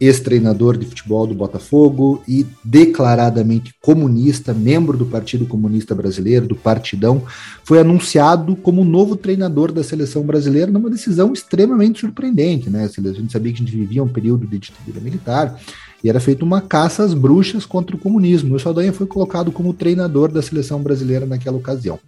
[0.01, 7.25] ex-treinador de futebol do Botafogo e declaradamente comunista, membro do Partido Comunista Brasileiro, do Partidão,
[7.63, 12.85] foi anunciado como novo treinador da seleção brasileira numa decisão extremamente surpreendente, né?
[12.85, 15.61] A gente sabia que a gente vivia um período de ditadura militar
[16.03, 18.55] e era feita uma caça às bruxas contra o comunismo.
[18.55, 21.99] O Saldanha foi colocado como treinador da seleção brasileira naquela ocasião.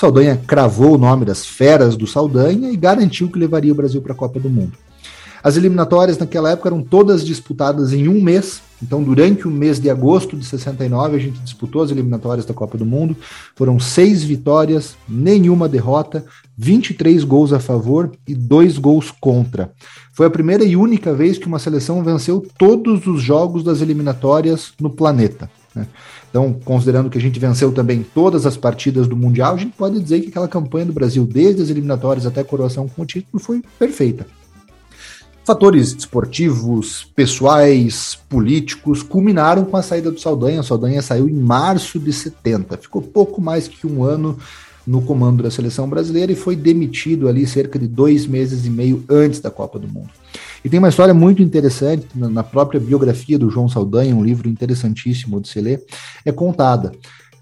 [0.00, 4.14] Saldanha cravou o nome das feras do Saldanha e garantiu que levaria o Brasil para
[4.14, 4.72] a Copa do Mundo.
[5.42, 8.62] As eliminatórias naquela época eram todas disputadas em um mês.
[8.82, 12.78] Então, durante o mês de agosto de 69, a gente disputou as eliminatórias da Copa
[12.78, 13.14] do Mundo.
[13.54, 16.24] Foram seis vitórias, nenhuma derrota,
[16.56, 19.70] 23 gols a favor e dois gols contra.
[20.14, 24.72] Foi a primeira e única vez que uma seleção venceu todos os jogos das eliminatórias
[24.80, 25.50] no planeta.
[25.74, 25.86] Né?
[26.30, 30.00] Então, considerando que a gente venceu também todas as partidas do Mundial, a gente pode
[30.00, 33.42] dizer que aquela campanha do Brasil, desde as eliminatórias até a coroação com o título,
[33.42, 34.26] foi perfeita.
[35.44, 40.60] Fatores esportivos, pessoais, políticos culminaram com a saída do Saldanha.
[40.60, 44.38] O Saldanha saiu em março de 70, ficou pouco mais que um ano
[44.86, 49.04] no comando da seleção brasileira e foi demitido ali cerca de dois meses e meio
[49.08, 50.10] antes da Copa do Mundo.
[50.64, 55.40] E tem uma história muito interessante na própria biografia do João Saldanha, um livro interessantíssimo
[55.40, 55.82] de se ler,
[56.24, 56.92] é contada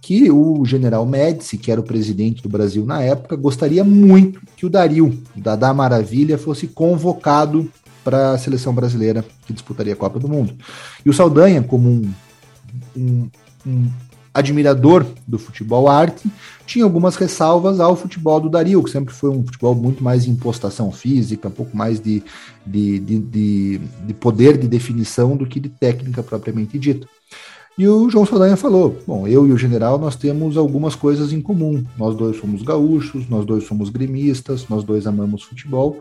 [0.00, 4.64] que o general Médici, que era o presidente do Brasil na época, gostaria muito que
[4.64, 7.68] o Dario, Dadá Maravilha, fosse convocado
[8.02, 10.54] para a seleção brasileira que disputaria a Copa do Mundo.
[11.04, 12.10] E o Saldanha, como um,
[12.96, 13.28] um,
[13.66, 13.90] um
[14.38, 16.30] admirador do futebol arte,
[16.66, 20.30] tinha algumas ressalvas ao futebol do Dario, que sempre foi um futebol muito mais de
[20.30, 22.22] impostação física, um pouco mais de,
[22.66, 27.06] de, de, de, de poder de definição do que de técnica propriamente dita.
[27.76, 31.40] E o João Saldanha falou: Bom, eu e o general nós temos algumas coisas em
[31.40, 31.84] comum.
[31.96, 36.00] Nós dois somos gaúchos, nós dois somos gremistas, nós dois amamos futebol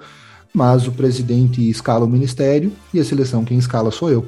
[0.54, 4.26] mas o presidente escala o ministério e a seleção quem escala sou eu.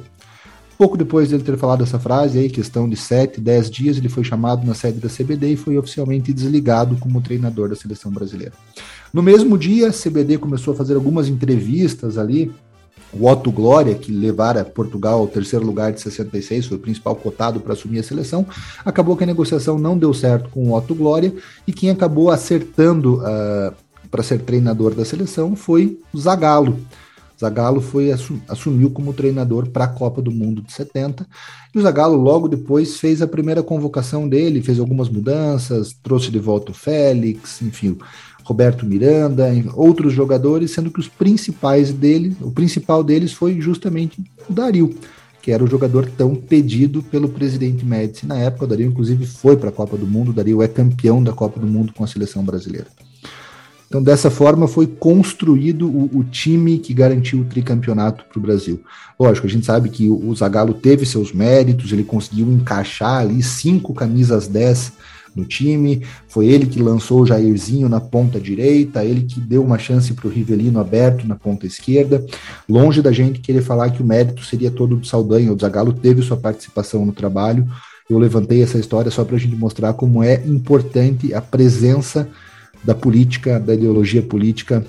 [0.80, 4.24] Pouco depois dele ter falado essa frase, aí, questão de 7, 10 dias, ele foi
[4.24, 8.54] chamado na sede da CBD e foi oficialmente desligado como treinador da seleção brasileira.
[9.12, 12.50] No mesmo dia, a CBD começou a fazer algumas entrevistas ali.
[13.12, 17.60] O Otto Glória, que levara Portugal ao terceiro lugar de 66, foi o principal cotado
[17.60, 18.46] para assumir a seleção,
[18.82, 21.30] acabou que a negociação não deu certo com o Otto Glória
[21.66, 23.74] e quem acabou acertando uh,
[24.10, 26.78] para ser treinador da seleção foi o Zagallo.
[27.40, 28.10] Zagallo foi
[28.48, 31.26] assumiu como treinador para a Copa do Mundo de 70
[31.74, 36.38] e o Zagallo logo depois fez a primeira convocação dele, fez algumas mudanças, trouxe de
[36.38, 37.96] volta o Félix, enfim,
[38.44, 44.52] Roberto Miranda, outros jogadores, sendo que os principais dele, o principal deles foi justamente o
[44.52, 44.94] Dario,
[45.40, 48.64] que era o jogador tão pedido pelo presidente Médici na época.
[48.66, 51.58] O Dario inclusive foi para a Copa do Mundo, o Dario é campeão da Copa
[51.58, 52.88] do Mundo com a seleção brasileira.
[53.90, 58.80] Então, dessa forma, foi construído o, o time que garantiu o tricampeonato para o Brasil.
[59.18, 63.92] Lógico, a gente sabe que o, Zagallo teve seus méritos, ele conseguiu encaixar ali cinco
[63.92, 64.92] camisas 10
[65.34, 69.78] no time, foi ele que lançou o Jairzinho na ponta direita, ele que deu uma
[69.78, 72.24] chance para o Rivelino aberto na ponta esquerda.
[72.68, 76.22] Longe da gente querer falar que o mérito seria todo do Saldanha, o Zagallo teve
[76.22, 77.66] sua participação no trabalho.
[78.08, 82.28] Eu levantei essa história só para a gente mostrar como é importante a presença
[82.82, 84.84] da política, da ideologia política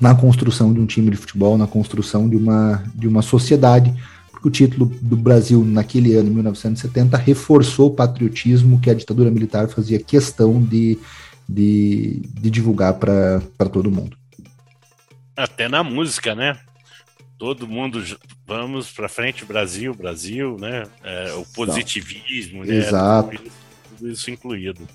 [0.00, 3.92] na construção de um time de futebol, na construção de uma, de uma sociedade
[4.40, 9.68] porque o título do Brasil naquele ano, 1970, reforçou o patriotismo que a ditadura militar
[9.68, 10.98] fazia questão de,
[11.46, 14.16] de, de divulgar para todo mundo.
[15.36, 16.58] Até na música, né?
[17.36, 18.02] Todo mundo
[18.46, 20.84] vamos para frente, Brasil, Brasil, né?
[21.04, 22.76] É, o positivismo, né?
[22.76, 23.36] Exato.
[23.36, 23.56] Tudo isso,
[23.90, 24.88] tudo isso incluído.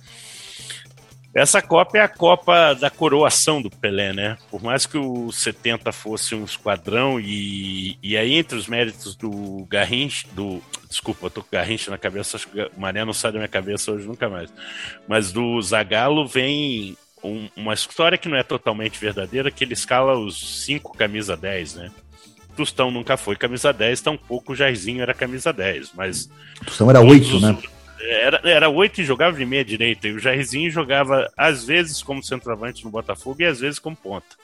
[1.35, 4.37] Essa Copa é a Copa da coroação do Pelé, né?
[4.49, 9.67] Por mais que o 70 fosse um esquadrão e, e aí entre os méritos do
[9.69, 13.33] Garrincha, do desculpa, eu tô com Garrincha na cabeça, acho que o Mané não sai
[13.33, 14.49] da minha cabeça hoje nunca mais.
[15.09, 20.17] Mas do Zagallo vem um, uma história que não é totalmente verdadeira, que ele escala
[20.17, 21.91] os cinco camisa 10, né?
[22.55, 26.29] Tostão nunca foi camisa 10, tampouco o Jairzinho era camisa 10, mas
[26.65, 27.57] Tostão era 8, né?
[27.99, 30.07] Era, era oito e jogava de meia direita.
[30.07, 34.35] E o Jairzinho jogava, às vezes, como centroavante no Botafogo e às vezes como ponta.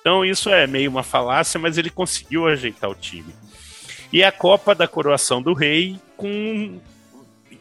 [0.00, 3.32] Então isso é meio uma falácia, mas ele conseguiu ajeitar o time.
[4.12, 6.80] E a Copa da Coroação do Rei, com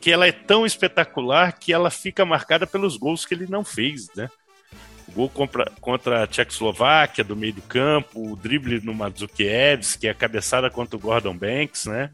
[0.02, 4.10] que ela é tão espetacular que ela fica marcada pelos gols que ele não fez,
[4.16, 4.28] né?
[5.08, 10.14] O gol contra, contra a Tchecoslováquia do meio do campo, o drible no Mazzukiewicz, a
[10.14, 12.10] cabeçada contra o Gordon Banks, né?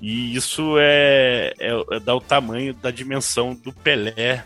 [0.00, 4.44] E isso é, é, é dá o tamanho da dimensão do Pelé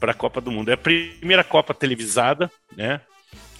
[0.00, 0.70] para a Copa do Mundo.
[0.70, 3.00] É a primeira Copa televisada, né?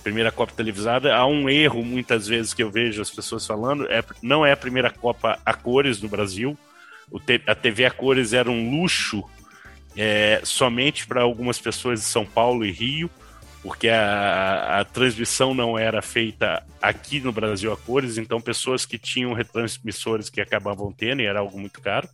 [0.03, 1.15] Primeira Copa televisada.
[1.15, 4.57] Há um erro muitas vezes que eu vejo as pessoas falando, é, não é a
[4.57, 6.59] primeira Copa a cores no Brasil.
[7.11, 9.23] O, a TV a cores era um luxo
[9.97, 13.11] é, somente para algumas pessoas de São Paulo e Rio
[13.63, 18.99] porque a, a, transmissão não era feita aqui no Brasil a cores, então pessoas que
[18.99, 22.09] tinham retransmissores que acabavam tendo, e era algo muito caro.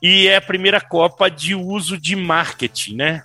[0.00, 3.24] E é a primeira Copa de uso de marketing, né?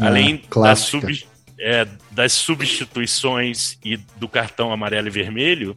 [0.00, 1.26] Ah, Além das, sub,
[1.58, 5.76] é, das, substituições e do cartão amarelo e vermelho,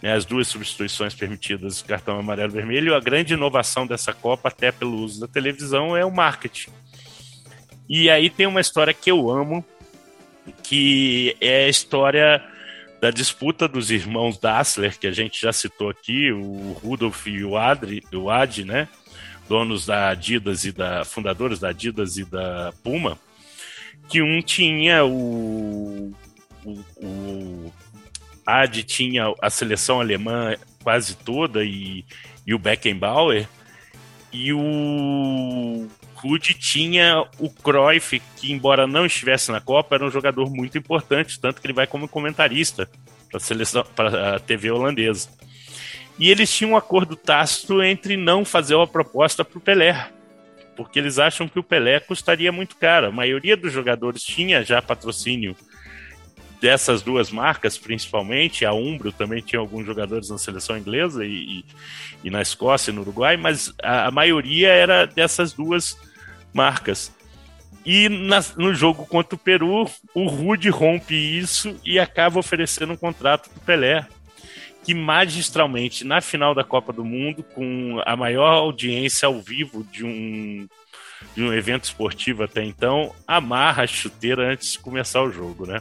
[0.00, 4.70] né, as duas substituições permitidas cartão amarelo e vermelho, a grande inovação dessa Copa, até
[4.70, 6.70] pelo uso da televisão, é o marketing.
[7.88, 9.64] E aí tem uma história que eu amo,
[10.62, 12.42] que é a história
[13.00, 17.56] da disputa dos irmãos Dassler, que a gente já citou aqui, o Rudolf e o
[17.56, 18.88] Adri, o Ad, né?
[19.46, 23.18] Donos da Adidas e da fundadores da Adidas e da Puma,
[24.08, 26.14] que um tinha o,
[26.64, 27.72] o, o
[28.46, 32.06] Ad tinha a seleção alemã quase toda e,
[32.46, 33.46] e o Beckenbauer
[34.32, 35.86] e o
[36.24, 41.38] Rude tinha o Cruyff, que embora não estivesse na Copa, era um jogador muito importante,
[41.38, 42.88] tanto que ele vai como comentarista
[43.28, 45.28] para a seleção, para a TV holandesa.
[46.18, 50.08] E eles tinham um acordo tácito entre não fazer uma proposta para o Pelé,
[50.74, 53.08] porque eles acham que o Pelé custaria muito caro.
[53.08, 55.54] A maioria dos jogadores tinha já patrocínio
[56.58, 58.64] dessas duas marcas, principalmente.
[58.64, 61.64] A Umbro também tinha alguns jogadores na seleção inglesa e, e,
[62.24, 65.98] e na Escócia e no Uruguai, mas a, a maioria era dessas duas
[66.54, 67.12] marcas.
[67.84, 72.96] E na, no jogo contra o Peru, o Rude rompe isso e acaba oferecendo um
[72.96, 74.06] contrato para o Pelé,
[74.82, 80.04] que magistralmente, na final da Copa do Mundo, com a maior audiência ao vivo de
[80.04, 80.66] um,
[81.34, 85.80] de um evento esportivo até então, amarra a chuteira antes de começar o jogo, né?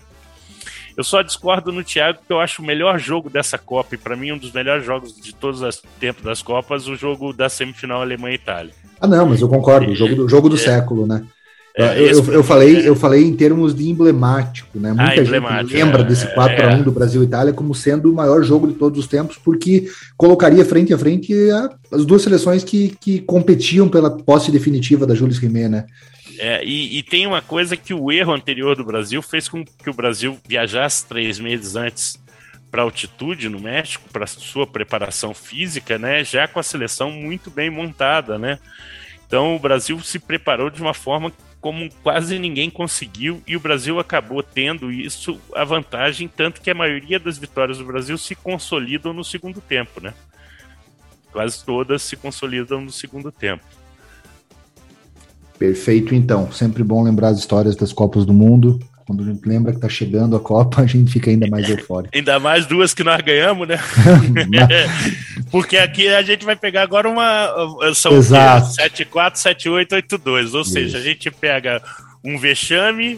[0.96, 4.16] Eu só discordo no Thiago que eu acho o melhor jogo dessa Copa, e para
[4.16, 8.02] mim um dos melhores jogos de todos os tempos das Copas, o jogo da semifinal
[8.02, 8.74] Alemanha-Itália.
[9.00, 11.24] Ah, não, mas eu concordo, o jogo do, jogo do é, século, né?
[11.76, 14.90] É, eu, eu, eu, falei, eu falei em termos de emblemático, né?
[14.90, 16.84] Muita ah, gente lembra é, desse 4 a 1 é.
[16.84, 20.64] do Brasil e Itália como sendo o maior jogo de todos os tempos, porque colocaria
[20.64, 21.34] frente a frente
[21.92, 25.86] as duas seleções que, que competiam pela posse definitiva da Jules Rimet, né?
[26.40, 29.90] É, e, e, tem uma coisa que o erro anterior do Brasil fez com que
[29.90, 32.22] o Brasil viajasse três meses antes
[32.72, 36.24] para altitude no México, para sua preparação física, né?
[36.24, 38.58] Já com a seleção muito bem montada, né?
[39.28, 41.32] Então o Brasil se preparou de uma forma
[41.62, 46.76] como quase ninguém conseguiu e o Brasil acabou tendo isso a vantagem tanto que a
[46.76, 50.14] maioria das vitórias do Brasil se consolidam no segundo tempo, né?
[51.32, 53.64] Quase todas se consolidam no segundo tempo.
[55.64, 56.52] Perfeito, então.
[56.52, 59.88] Sempre bom lembrar as histórias das Copas do Mundo Quando a gente lembra que tá
[59.88, 62.14] chegando a Copa, a gente fica ainda mais eufórico.
[62.14, 63.80] ainda mais duas que nós ganhamos, né?
[65.50, 67.50] Porque aqui a gente vai pegar agora uma.
[67.96, 68.76] São Exato.
[68.76, 70.54] 7-4, 7-8, 8-2.
[70.54, 71.82] Ou seja, a gente pega
[72.26, 73.18] um vexame,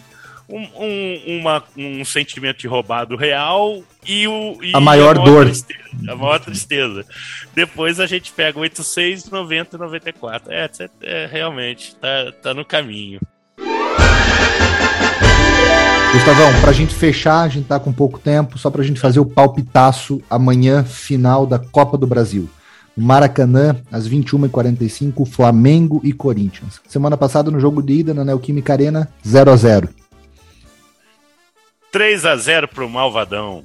[0.49, 5.45] um, um, uma, um sentimento de roubado real e, o, e a maior dor.
[5.45, 7.05] Tristeza, a maior tristeza.
[7.53, 10.53] Depois a gente pega 8-6, 90 e 94.
[10.53, 10.69] É,
[11.01, 13.19] é, realmente, tá, tá no caminho.
[16.13, 19.25] Gustavão, pra gente fechar, a gente tá com pouco tempo, só pra gente fazer o
[19.25, 22.49] palpitaço amanhã, final da Copa do Brasil.
[22.95, 26.79] Maracanã, às 21h45, Flamengo e Corinthians.
[26.87, 29.89] Semana passada, no jogo de ida na Neoquímica Arena, 0 a 0
[31.95, 33.63] 3 a 0 pro Malvadão.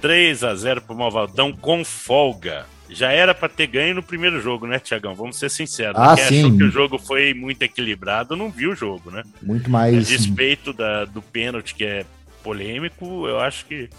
[0.00, 2.64] 3 a 0 pro Malvadão com folga.
[2.88, 5.14] Já era para ter ganho no primeiro jogo, né, Tiagão?
[5.14, 5.94] Vamos ser sinceros.
[5.94, 6.38] Ah, Quem sim.
[6.38, 9.24] achou que o jogo foi muito equilibrado não viu o jogo, né?
[9.42, 9.94] Muito mais.
[9.94, 12.06] A despeito da, do pênalti, que é
[12.42, 13.90] polêmico, eu acho que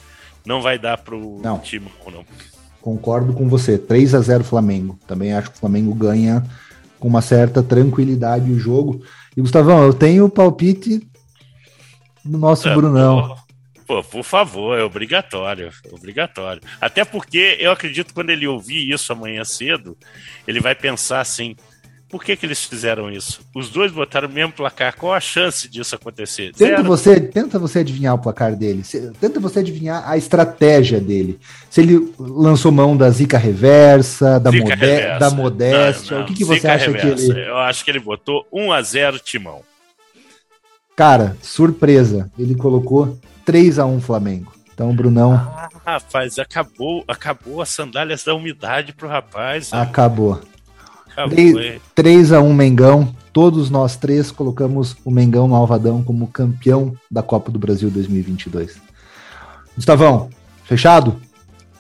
[0.44, 1.60] não vai dar pro não.
[1.60, 2.26] time, não.
[2.82, 3.78] Concordo com você.
[3.78, 4.98] 3 a 0 Flamengo.
[5.06, 6.44] Também acho que o Flamengo ganha
[7.00, 9.04] com uma certa tranquilidade o jogo.
[9.38, 11.13] E Gustavão, eu tenho o palpite
[12.24, 13.36] do nosso é, Brunão.
[13.86, 16.62] Pô, por favor, é obrigatório, obrigatório.
[16.80, 19.98] Até porque eu acredito que quando ele ouvir isso amanhã cedo,
[20.48, 21.56] ele vai pensar assim:
[22.14, 23.42] por que, que eles fizeram isso?
[23.56, 26.54] Os dois botaram o mesmo placar, qual a chance disso acontecer?
[26.54, 28.84] Tenta você, tenta você adivinhar o placar dele,
[29.20, 31.40] tenta você adivinhar a estratégia dele.
[31.72, 35.20] Se ele lançou mão da zica reversa, da, zica mode reversa.
[35.20, 36.24] da modéstia, não, não.
[36.24, 37.26] o que, que você acha reversa.
[37.26, 37.50] que ele...
[37.50, 39.73] Eu acho que ele botou 1 a 0 Timão.
[40.96, 44.54] Cara, surpresa, ele colocou 3 a 1 Flamengo.
[44.74, 45.34] Então, Brunão.
[45.34, 49.72] Ah, rapaz, acabou, acabou as sandálias da umidade pro rapaz.
[49.72, 50.42] Acabou.
[51.12, 53.16] acabou 3, 3 a 1 Mengão.
[53.32, 58.80] Todos nós três colocamos o Mengão Malvadão como campeão da Copa do Brasil 2022.
[59.76, 60.30] Gustavão,
[60.66, 61.20] fechado?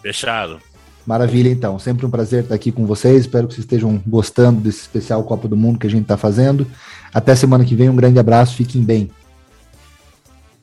[0.02, 0.60] Fechado.
[1.06, 1.78] Maravilha, então.
[1.78, 3.22] Sempre um prazer estar aqui com vocês.
[3.22, 6.66] Espero que vocês estejam gostando desse especial Copa do Mundo que a gente está fazendo.
[7.14, 7.90] Até semana que vem.
[7.90, 8.56] Um grande abraço.
[8.56, 9.12] Fiquem bem.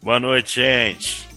[0.03, 1.30] Boa noite, gente.